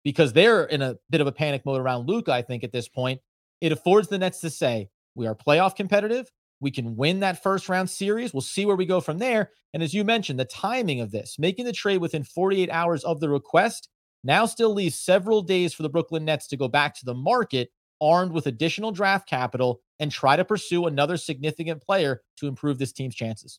because 0.06 0.32
they're 0.32 0.66
in 0.66 0.82
a 0.82 0.94
bit 1.10 1.20
of 1.20 1.26
a 1.26 1.32
panic 1.32 1.66
mode 1.66 1.80
around 1.80 2.08
Luka 2.08 2.32
I 2.32 2.40
think 2.40 2.62
at 2.62 2.70
this 2.70 2.86
point. 2.86 3.20
It 3.60 3.72
affords 3.72 4.06
the 4.06 4.18
Nets 4.18 4.38
to 4.42 4.50
say, 4.50 4.88
we 5.16 5.26
are 5.26 5.34
playoff 5.34 5.74
competitive. 5.74 6.30
We 6.60 6.70
can 6.70 6.94
win 6.94 7.18
that 7.20 7.42
first 7.42 7.68
round 7.68 7.90
series. 7.90 8.32
We'll 8.32 8.40
see 8.40 8.66
where 8.66 8.76
we 8.76 8.86
go 8.86 9.00
from 9.00 9.18
there. 9.18 9.50
And 9.74 9.82
as 9.82 9.92
you 9.92 10.04
mentioned, 10.04 10.38
the 10.38 10.44
timing 10.44 11.00
of 11.00 11.10
this, 11.10 11.40
making 11.40 11.64
the 11.64 11.72
trade 11.72 12.00
within 12.00 12.22
48 12.22 12.70
hours 12.70 13.02
of 13.02 13.18
the 13.18 13.28
request, 13.28 13.88
now 14.22 14.46
still 14.46 14.72
leaves 14.72 14.96
several 14.96 15.42
days 15.42 15.74
for 15.74 15.82
the 15.82 15.88
Brooklyn 15.88 16.24
Nets 16.24 16.46
to 16.48 16.56
go 16.56 16.68
back 16.68 16.94
to 16.94 17.04
the 17.04 17.14
market 17.14 17.70
armed 18.00 18.30
with 18.30 18.46
additional 18.46 18.92
draft 18.92 19.28
capital 19.28 19.80
and 19.98 20.12
try 20.12 20.36
to 20.36 20.44
pursue 20.44 20.86
another 20.86 21.16
significant 21.16 21.82
player 21.82 22.22
to 22.36 22.46
improve 22.46 22.78
this 22.78 22.92
team's 22.92 23.16
chances. 23.16 23.58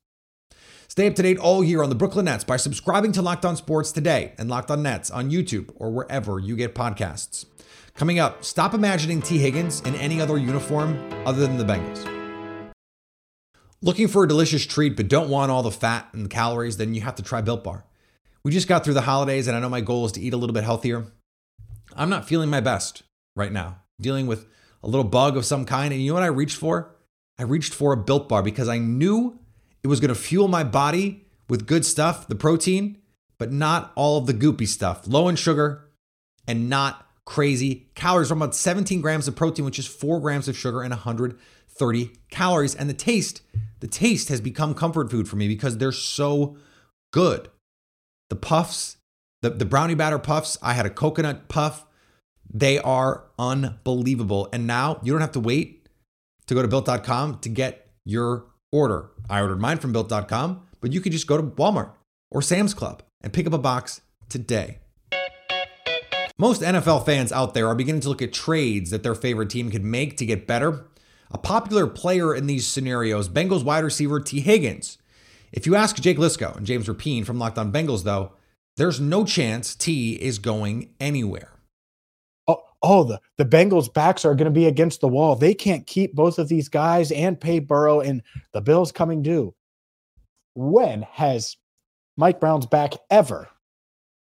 Stay 0.98 1.06
up 1.06 1.14
to 1.14 1.22
date 1.22 1.38
all 1.38 1.64
year 1.64 1.84
on 1.84 1.90
the 1.90 1.96
Brooklyn 1.96 2.26
Nets 2.26 2.44
by 2.44 2.58
subscribing 2.58 3.12
to 3.12 3.22
Locked 3.22 3.46
On 3.46 3.56
Sports 3.56 3.92
today 3.92 4.34
and 4.40 4.50
Locked 4.50 4.72
On 4.72 4.82
Nets 4.82 5.12
on 5.12 5.30
YouTube 5.30 5.72
or 5.76 5.92
wherever 5.92 6.40
you 6.40 6.56
get 6.56 6.74
podcasts. 6.74 7.46
Coming 7.94 8.18
up, 8.18 8.44
stop 8.44 8.74
imagining 8.74 9.22
Tee 9.22 9.38
Higgins 9.38 9.82
in 9.82 9.94
any 9.94 10.20
other 10.20 10.40
uniform 10.40 10.98
other 11.24 11.46
than 11.46 11.58
the 11.58 11.64
Bengals. 11.64 12.04
Looking 13.80 14.08
for 14.08 14.24
a 14.24 14.28
delicious 14.28 14.66
treat 14.66 14.98
but 14.98 15.08
don't 15.08 15.30
want 15.30 15.52
all 15.52 15.62
the 15.62 15.70
fat 15.70 16.08
and 16.14 16.26
the 16.26 16.30
calories, 16.30 16.78
then 16.78 16.96
you 16.96 17.02
have 17.02 17.14
to 17.18 17.24
try 17.24 17.42
Built 17.42 17.64
Bar. 17.64 17.86
We 18.44 18.52
just 18.52 18.68
got 18.68 18.84
through 18.84 18.96
the 18.96 19.02
holidays 19.02 19.48
and 19.48 19.56
I 19.56 19.60
know 19.60 19.70
my 19.70 19.82
goal 19.82 20.08
is 20.08 20.14
to 20.14 20.20
eat 20.20 20.34
a 20.34 20.38
little 20.38 20.56
bit 20.56 20.64
healthier. 20.64 21.06
I'm 21.96 22.10
not 22.10 22.28
feeling 22.28 22.50
my 22.50 22.62
best 22.62 23.04
right 23.36 23.52
now 23.52 23.82
dealing 24.02 24.26
with 24.26 24.48
a 24.82 24.88
little 24.88 25.04
bug 25.04 25.38
of 25.38 25.46
some 25.46 25.64
kind. 25.64 25.94
And 25.94 26.02
you 26.02 26.10
know 26.10 26.16
what 26.16 26.24
I 26.24 26.28
reached 26.28 26.58
for? 26.58 26.96
I 27.38 27.44
reached 27.44 27.76
for 27.76 27.94
a 27.94 27.98
built 27.98 28.28
bar 28.28 28.42
because 28.42 28.68
I 28.68 28.80
knew 28.80 29.40
it 29.88 29.90
was 29.90 30.00
going 30.00 30.10
to 30.10 30.16
fuel 30.16 30.48
my 30.48 30.64
body 30.64 31.26
with 31.50 31.66
good 31.66 31.86
stuff, 31.86 32.28
the 32.28 32.36
protein, 32.36 32.98
but 33.38 33.52
not 33.52 33.92
all 33.96 34.18
of 34.18 34.26
the 34.26 34.34
goopy 34.34 34.68
stuff, 34.68 35.08
low 35.08 35.28
in 35.28 35.36
sugar 35.36 35.90
and 36.48 36.70
not 36.70 37.08
crazy 37.26 37.90
calories. 37.96 38.30
From 38.30 38.42
about 38.42 38.56
17 38.56 39.02
grams 39.02 39.28
of 39.28 39.36
protein, 39.36 39.66
which 39.66 39.80
is 39.80 39.88
four 39.88 40.20
grams 40.20 40.48
of 40.48 40.58
sugar 40.58 40.82
and 40.82 40.92
130 40.92 42.12
calories. 42.32 42.76
And 42.76 42.90
the 42.90 42.94
taste, 42.94 43.42
the 43.80 43.88
taste 43.88 44.30
has 44.30 44.42
become 44.42 44.74
comfort 44.74 45.10
food 45.10 45.28
for 45.30 45.36
me 45.36 45.48
because 45.48 45.78
they're 45.78 45.92
so 45.92 46.58
good. 47.12 47.50
The 48.30 48.36
puffs, 48.36 48.98
the, 49.42 49.52
the 49.52 49.66
brownie 49.66 49.96
batter 49.96 50.20
puffs, 50.20 50.58
I 50.62 50.74
had 50.74 50.86
a 50.86 50.90
coconut 50.90 51.48
puff 51.48 51.86
they 52.54 52.80
are 52.80 53.26
unbelievable. 53.38 54.50
And 54.54 54.68
now 54.68 55.00
you 55.04 55.12
don't 55.12 55.22
have 55.22 55.34
to 55.34 55.40
wait 55.40 55.88
to 56.48 56.54
go 56.54 56.62
to 56.62 56.68
built.com 56.68 57.40
to 57.40 57.50
get 57.50 57.90
your 58.06 58.46
order. 58.72 59.10
I 59.30 59.42
ordered 59.42 59.60
mine 59.60 59.78
from 59.78 59.92
built.com, 59.92 60.62
but 60.80 60.94
you 60.94 61.02
could 61.02 61.12
just 61.12 61.28
go 61.28 61.38
to 61.38 61.44
Walmart 61.44 61.92
or 62.32 62.42
Sam's 62.42 62.74
Club 62.74 63.04
and 63.22 63.34
pick 63.34 63.48
up 63.48 63.54
a 63.54 63.58
box 63.58 64.02
today. 64.30 64.80
Most 66.38 66.62
NFL 66.62 67.06
fans 67.06 67.32
out 67.32 67.54
there 67.54 67.68
are 67.68 67.76
beginning 67.76 68.02
to 68.02 68.10
look 68.10 68.22
at 68.22 68.32
trades 68.32 68.92
that 68.92 69.02
their 69.02 69.16
favorite 69.16 69.50
team 69.50 69.72
could 69.72 69.84
make 69.84 70.18
to 70.18 70.26
get 70.26 70.46
better. 70.46 70.86
A 71.32 71.38
popular 71.38 71.88
player 71.88 72.34
in 72.36 72.48
these 72.48 72.68
scenarios, 72.68 73.28
Bengals 73.28 73.64
wide 73.64 73.84
receiver 73.84 74.20
Tee 74.20 74.40
Higgins. 74.40 74.98
If 75.52 75.66
you 75.66 75.76
ask 75.76 75.96
Jake 75.96 76.18
Liscow 76.18 76.56
and 76.56 76.66
James 76.66 76.88
Rapien 76.88 77.26
from 77.26 77.40
Locked 77.40 77.58
On 77.58 77.72
Bengals, 77.72 78.04
though, 78.04 78.34
there's 78.76 79.00
no 79.00 79.26
chance 79.26 79.76
Tee 79.76 80.14
is 80.14 80.38
going 80.38 80.94
anywhere 81.00 81.57
oh, 82.82 83.04
the, 83.04 83.20
the 83.38 83.46
Bengals' 83.46 83.94
backs 83.94 84.26
are 84.26 84.36
going 84.36 84.46
to 84.46 84.52
be 84.52 84.68
against 84.68 85.02
the 85.02 85.08
wall. 85.08 85.36
They 85.36 85.54
can't 85.54 85.88
keep 85.88 86.14
both 86.14 86.40
of 86.40 86.48
these 86.48 86.70
guys 86.70 87.12
and 87.12 87.40
pay 87.40 87.60
Burrow, 87.60 88.02
and 88.02 88.22
the 88.54 88.62
Bills 88.62 88.92
coming 88.92 89.22
due. 89.22 89.54
When 90.56 91.04
has 91.04 91.58
Mike 92.16 92.40
Brown's 92.40 92.66
back 92.66 92.94
ever, 93.10 93.50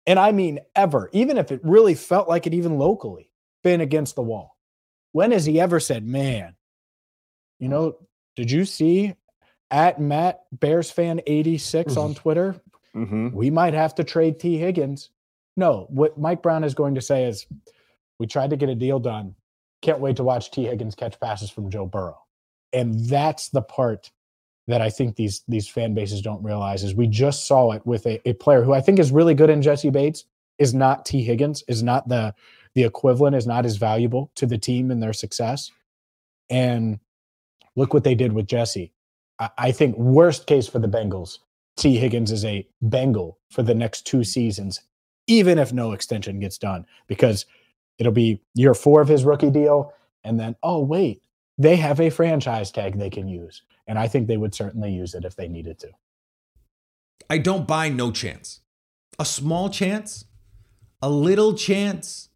and 0.06 0.18
I 0.18 0.32
mean 0.32 0.60
ever, 0.74 1.10
even 1.12 1.38
if 1.38 1.52
it 1.52 1.60
really 1.62 1.94
felt 1.94 2.28
like 2.28 2.46
it, 2.46 2.54
even 2.54 2.78
locally, 2.78 3.30
been 3.62 3.80
against 3.80 4.14
the 4.14 4.22
wall? 4.22 4.56
When 5.12 5.32
has 5.32 5.44
he 5.44 5.60
ever 5.60 5.80
said, 5.80 6.04
man, 6.04 6.54
you 7.58 7.68
know, 7.68 7.96
did 8.36 8.50
you 8.50 8.64
see 8.64 9.14
at 9.70 10.00
Matt 10.00 10.40
Bears 10.52 10.90
fan 10.90 11.20
86 11.26 11.96
on 11.96 12.14
Twitter? 12.14 12.60
Mm-hmm. 12.94 13.30
We 13.30 13.50
might 13.50 13.74
have 13.74 13.94
to 13.96 14.04
trade 14.04 14.38
Tee 14.38 14.58
Higgins. 14.58 15.10
No, 15.56 15.86
what 15.90 16.18
Mike 16.18 16.42
Brown 16.42 16.62
is 16.62 16.74
going 16.74 16.94
to 16.94 17.00
say 17.00 17.24
is, 17.24 17.46
we 18.18 18.26
tried 18.26 18.50
to 18.50 18.56
get 18.56 18.68
a 18.68 18.74
deal 18.74 18.98
done. 18.98 19.34
Can't 19.82 20.00
wait 20.00 20.16
to 20.16 20.24
watch 20.24 20.50
Tee 20.50 20.64
Higgins 20.64 20.94
catch 20.94 21.18
passes 21.20 21.50
from 21.50 21.70
Joe 21.70 21.86
Burrow. 21.86 22.18
And 22.72 23.08
that's 23.08 23.48
the 23.48 23.62
part 23.62 24.10
that 24.66 24.82
I 24.82 24.90
think 24.90 25.16
these 25.16 25.42
these 25.48 25.68
fan 25.68 25.94
bases 25.94 26.20
don't 26.20 26.42
realize 26.42 26.84
is 26.84 26.94
we 26.94 27.06
just 27.06 27.46
saw 27.46 27.72
it 27.72 27.84
with 27.86 28.06
a, 28.06 28.20
a 28.28 28.34
player 28.34 28.62
who 28.62 28.74
I 28.74 28.80
think 28.80 28.98
is 28.98 29.10
really 29.10 29.34
good 29.34 29.50
in 29.50 29.62
Jessie 29.62 29.90
Bates, 29.90 30.24
is 30.58 30.74
not 30.74 31.06
Tee 31.06 31.22
Higgins, 31.22 31.64
is 31.68 31.82
not 31.82 32.08
the 32.08 32.34
the 32.74 32.84
equivalent, 32.84 33.34
is 33.34 33.46
not 33.46 33.64
as 33.64 33.76
valuable 33.76 34.30
to 34.34 34.46
the 34.46 34.58
team 34.58 34.90
and 34.90 35.02
their 35.02 35.14
success. 35.14 35.70
And 36.50 37.00
look 37.76 37.94
what 37.94 38.04
they 38.04 38.14
did 38.14 38.32
with 38.32 38.46
Jessie. 38.46 38.92
I, 39.38 39.50
I 39.56 39.72
think 39.72 39.96
worst 39.96 40.46
case 40.46 40.68
for 40.68 40.78
the 40.78 40.88
Bengals, 40.88 41.38
Tee 41.76 41.96
Higgins 41.96 42.30
is 42.30 42.44
a 42.44 42.66
Bengal 42.82 43.38
for 43.50 43.62
the 43.62 43.74
next 43.74 44.06
two 44.06 44.22
seasons, 44.22 44.82
even 45.26 45.58
if 45.58 45.72
no 45.72 45.92
extension 45.92 46.40
gets 46.40 46.58
done, 46.58 46.84
because 47.06 47.46
It'll 47.98 48.12
be 48.12 48.40
year 48.54 48.74
four 48.74 49.00
of 49.00 49.08
his 49.08 49.24
rookie 49.24 49.50
deal. 49.50 49.92
And 50.24 50.38
then, 50.38 50.56
oh, 50.62 50.82
wait, 50.82 51.22
they 51.56 51.76
have 51.76 52.00
a 52.00 52.10
franchise 52.10 52.70
tag 52.70 52.98
they 52.98 53.10
can 53.10 53.28
use. 53.28 53.62
And 53.86 53.98
I 53.98 54.08
think 54.08 54.26
they 54.26 54.36
would 54.36 54.54
certainly 54.54 54.92
use 54.92 55.14
it 55.14 55.24
if 55.24 55.36
they 55.36 55.48
needed 55.48 55.78
to. 55.80 55.88
I 57.30 57.38
don't 57.38 57.66
buy 57.66 57.88
no 57.88 58.10
chance. 58.10 58.60
A 59.18 59.24
small 59.24 59.68
chance, 59.68 60.24
a 61.02 61.10
little 61.10 61.54
chance, 61.54 62.28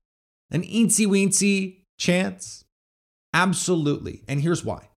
an 0.51 0.62
eensy 0.62 1.07
weensy 1.07 1.85
chance. 1.98 2.64
Absolutely. 3.33 4.22
And 4.29 4.42
here's 4.42 4.64
why 4.64 4.90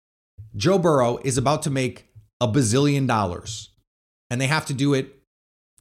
Joe 0.55 0.79
Burrow 0.79 1.19
is 1.23 1.37
about 1.37 1.61
to 1.63 1.69
make 1.69 2.09
a 2.41 2.47
bazillion 2.47 3.07
dollars, 3.07 3.69
and 4.29 4.41
they 4.41 4.47
have 4.47 4.65
to 4.65 4.73
do 4.73 4.93
it 4.93 5.21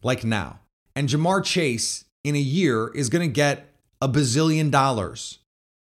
like 0.03 0.25
now. 0.25 0.61
And 0.95 1.09
Ja'Marr 1.09 1.45
Chase 1.45 2.05
in 2.23 2.37
a 2.37 2.41
year 2.41 2.89
is 2.95 3.09
going 3.09 3.29
to 3.29 3.33
get 3.33 3.74
a 4.05 4.09
bazillion 4.09 4.71
dollars. 4.71 5.39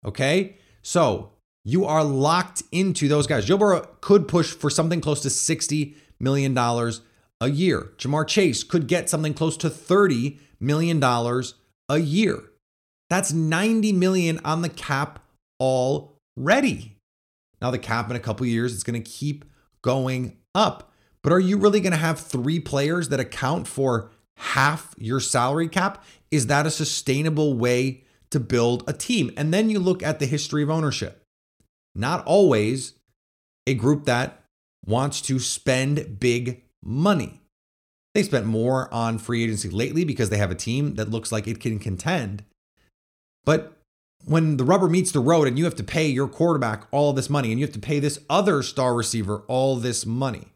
Okay? 0.05 0.57
So 0.83 1.31
you 1.65 1.85
are 1.85 2.03
locked 2.03 2.61
into 2.71 3.07
those 3.07 3.25
guys. 3.25 3.45
Joe 3.45 3.57
Burrow 3.57 3.87
could 3.99 4.27
push 4.27 4.53
for 4.53 4.69
something 4.69 5.01
close 5.01 5.21
to 5.21 5.27
$60 5.27 5.95
million 6.19 6.55
a 6.55 7.49
year. 7.49 7.91
Ja'Marr 7.97 8.27
Chase 8.27 8.63
could 8.63 8.87
get 8.87 9.09
something 9.09 9.33
close 9.33 9.57
to 9.57 9.69
$30 9.69 10.37
million 10.59 11.03
a 11.03 11.97
year. 11.97 12.43
That's 13.09 13.33
90 13.33 13.91
million 13.93 14.39
on 14.45 14.61
the 14.61 14.69
cap 14.69 15.19
already. 15.59 16.97
Now 17.59 17.71
the 17.71 17.79
cap 17.79 18.09
in 18.11 18.15
a 18.15 18.19
couple 18.19 18.45
years 18.45 18.73
it's 18.73 18.83
going 18.83 19.01
to 19.01 19.11
keep 19.11 19.45
going 19.81 20.37
up. 20.53 20.91
But 21.23 21.33
are 21.33 21.39
you 21.39 21.57
really 21.57 21.81
going 21.81 21.91
to 21.91 21.97
have 21.97 22.19
three 22.19 22.59
players 22.59 23.09
that 23.09 23.19
account 23.19 23.67
for 23.67 24.11
half 24.37 24.93
your 24.97 25.19
salary 25.19 25.67
cap? 25.67 26.03
Is 26.29 26.47
that 26.47 26.67
a 26.67 26.71
sustainable 26.71 27.55
way 27.55 28.03
to 28.31 28.39
build 28.39 28.83
a 28.87 28.93
team? 28.93 29.31
And 29.37 29.53
then 29.53 29.69
you 29.69 29.79
look 29.79 30.01
at 30.01 30.19
the 30.19 30.25
history 30.25 30.63
of 30.63 30.69
ownership. 30.69 31.23
Not 31.93 32.25
always 32.25 32.93
a 33.67 33.73
group 33.73 34.05
that 34.05 34.43
wants 34.85 35.21
to 35.21 35.39
spend 35.39 36.19
big 36.19 36.63
money. 36.83 37.41
They 38.13 38.23
spent 38.23 38.45
more 38.45 38.93
on 38.93 39.19
free 39.19 39.43
agency 39.43 39.69
lately 39.69 40.03
because 40.03 40.29
they 40.29 40.37
have 40.37 40.51
a 40.51 40.55
team 40.55 40.95
that 40.95 41.09
looks 41.09 41.31
like 41.31 41.47
it 41.47 41.59
can 41.59 41.79
contend. 41.79 42.43
But 43.45 43.77
when 44.25 44.57
the 44.57 44.63
rubber 44.63 44.87
meets 44.87 45.11
the 45.11 45.19
road 45.19 45.47
and 45.47 45.57
you 45.57 45.65
have 45.65 45.75
to 45.75 45.83
pay 45.83 46.07
your 46.07 46.27
quarterback 46.27 46.85
all 46.91 47.13
this 47.13 47.29
money 47.29 47.51
and 47.51 47.59
you 47.59 47.65
have 47.65 47.73
to 47.73 47.79
pay 47.79 47.99
this 47.99 48.19
other 48.29 48.61
star 48.63 48.93
receiver 48.93 49.43
all 49.47 49.75
this 49.77 50.05
money, 50.05 50.47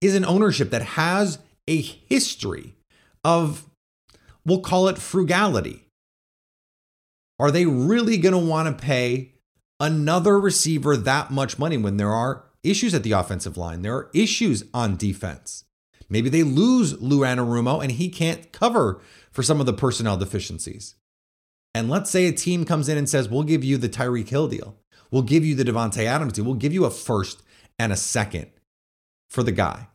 is 0.00 0.14
an 0.14 0.24
ownership 0.24 0.70
that 0.70 0.82
has 0.82 1.38
a 1.68 1.80
history 1.80 2.74
of, 3.22 3.66
we'll 4.44 4.60
call 4.60 4.88
it 4.88 4.98
frugality. 4.98 5.86
Are 7.40 7.50
they 7.50 7.66
really 7.66 8.18
going 8.18 8.34
to 8.34 8.38
want 8.38 8.68
to 8.68 8.84
pay 8.84 9.32
another 9.80 10.38
receiver 10.38 10.96
that 10.96 11.30
much 11.30 11.58
money 11.58 11.78
when 11.78 11.96
there 11.96 12.12
are 12.12 12.44
issues 12.62 12.94
at 12.94 13.02
the 13.02 13.12
offensive 13.12 13.56
line. 13.56 13.82
There 13.82 13.96
are 13.96 14.10
issues 14.14 14.64
on 14.74 14.96
defense. 14.96 15.64
Maybe 16.08 16.28
they 16.28 16.42
lose 16.42 17.00
Lou 17.00 17.20
Anarumo 17.20 17.82
and 17.82 17.92
he 17.92 18.10
can't 18.10 18.52
cover 18.52 19.00
for 19.32 19.42
some 19.42 19.60
of 19.60 19.66
the 19.66 19.72
personnel 19.72 20.16
deficiencies. 20.16 20.96
And 21.74 21.88
let's 21.88 22.10
say 22.10 22.26
a 22.26 22.32
team 22.32 22.64
comes 22.64 22.88
in 22.88 22.98
and 22.98 23.08
says, 23.08 23.28
We'll 23.28 23.44
give 23.44 23.64
you 23.64 23.78
the 23.78 23.88
Tyreek 23.88 24.28
Hill 24.28 24.48
deal. 24.48 24.76
We'll 25.10 25.22
give 25.22 25.44
you 25.44 25.54
the 25.54 25.64
Davante 25.64 26.04
Adams 26.04 26.34
deal. 26.34 26.44
We'll 26.44 26.54
give 26.54 26.72
you 26.72 26.84
a 26.84 26.90
first 26.90 27.42
and 27.78 27.92
a 27.92 27.96
second 27.96 28.50
for 29.28 29.42
the 29.42 29.52
guy. 29.52 29.88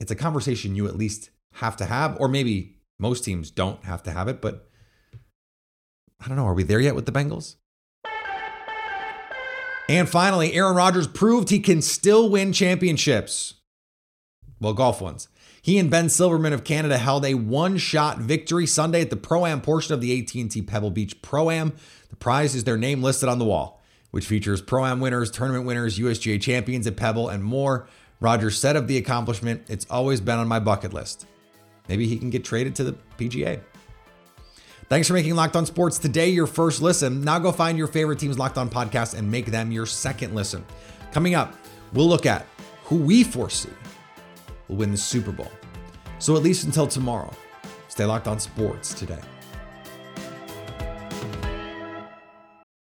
It's 0.00 0.10
a 0.10 0.16
conversation 0.16 0.76
you 0.76 0.86
at 0.86 0.96
least 0.96 1.30
have 1.54 1.76
to 1.76 1.84
have, 1.84 2.18
or 2.20 2.28
maybe 2.28 2.78
most 2.98 3.24
teams 3.24 3.50
don't 3.50 3.84
have 3.84 4.02
to 4.04 4.12
have 4.12 4.28
it, 4.28 4.40
but 4.40 4.68
I 6.22 6.28
don't 6.28 6.36
know. 6.36 6.46
Are 6.46 6.54
we 6.54 6.62
there 6.62 6.80
yet 6.80 6.94
with 6.94 7.06
the 7.06 7.12
Bengals? 7.12 7.56
And 9.88 10.08
finally, 10.08 10.54
Aaron 10.54 10.76
Rodgers 10.76 11.08
proved 11.08 11.50
he 11.50 11.58
can 11.58 11.82
still 11.82 12.28
win 12.28 12.52
championships. 12.52 13.54
Well, 14.60 14.74
golf 14.74 15.00
ones. 15.00 15.28
He 15.60 15.78
and 15.78 15.90
Ben 15.90 16.08
Silverman 16.08 16.52
of 16.52 16.64
Canada 16.64 16.98
held 16.98 17.24
a 17.24 17.34
one-shot 17.34 18.18
victory 18.18 18.66
Sunday 18.66 19.00
at 19.00 19.10
the 19.10 19.16
Pro-Am 19.16 19.60
portion 19.60 19.94
of 19.94 20.00
the 20.00 20.18
AT&T 20.18 20.62
Pebble 20.62 20.90
Beach 20.90 21.20
Pro-Am. 21.22 21.72
The 22.10 22.16
prize 22.16 22.54
is 22.54 22.64
their 22.64 22.76
name 22.76 23.02
listed 23.02 23.28
on 23.28 23.38
the 23.38 23.44
wall, 23.44 23.82
which 24.12 24.26
features 24.26 24.62
Pro-Am 24.62 25.00
winners, 25.00 25.30
tournament 25.30 25.66
winners, 25.66 25.98
USGA 25.98 26.40
champions 26.40 26.86
at 26.86 26.96
Pebble, 26.96 27.28
and 27.28 27.44
more. 27.44 27.88
Rodgers 28.20 28.58
said 28.58 28.76
of 28.76 28.86
the 28.86 28.98
accomplishment, 28.98 29.62
it's 29.68 29.86
always 29.90 30.20
been 30.20 30.38
on 30.38 30.48
my 30.48 30.60
bucket 30.60 30.92
list. 30.92 31.26
Maybe 31.88 32.06
he 32.06 32.18
can 32.18 32.30
get 32.30 32.44
traded 32.44 32.74
to 32.76 32.84
the 32.84 32.96
PGA. 33.18 33.60
Thanks 34.88 35.08
for 35.08 35.14
making 35.14 35.34
Locked 35.34 35.56
On 35.56 35.64
Sports 35.64 35.98
today 35.98 36.28
your 36.28 36.46
first 36.46 36.82
listen. 36.82 37.22
Now 37.22 37.38
go 37.38 37.50
find 37.50 37.78
your 37.78 37.86
favorite 37.86 38.18
team's 38.18 38.38
Locked 38.38 38.58
On 38.58 38.68
podcast 38.68 39.16
and 39.16 39.30
make 39.30 39.46
them 39.46 39.72
your 39.72 39.86
second 39.86 40.34
listen. 40.34 40.64
Coming 41.12 41.34
up, 41.34 41.54
we'll 41.92 42.08
look 42.08 42.26
at 42.26 42.46
who 42.84 42.96
we 42.96 43.24
foresee 43.24 43.70
will 44.68 44.76
win 44.76 44.90
the 44.90 44.96
Super 44.96 45.32
Bowl. 45.32 45.50
So 46.18 46.36
at 46.36 46.42
least 46.42 46.64
until 46.64 46.86
tomorrow, 46.86 47.32
stay 47.88 48.04
locked 48.04 48.28
on 48.28 48.38
sports 48.38 48.92
today. 48.94 49.20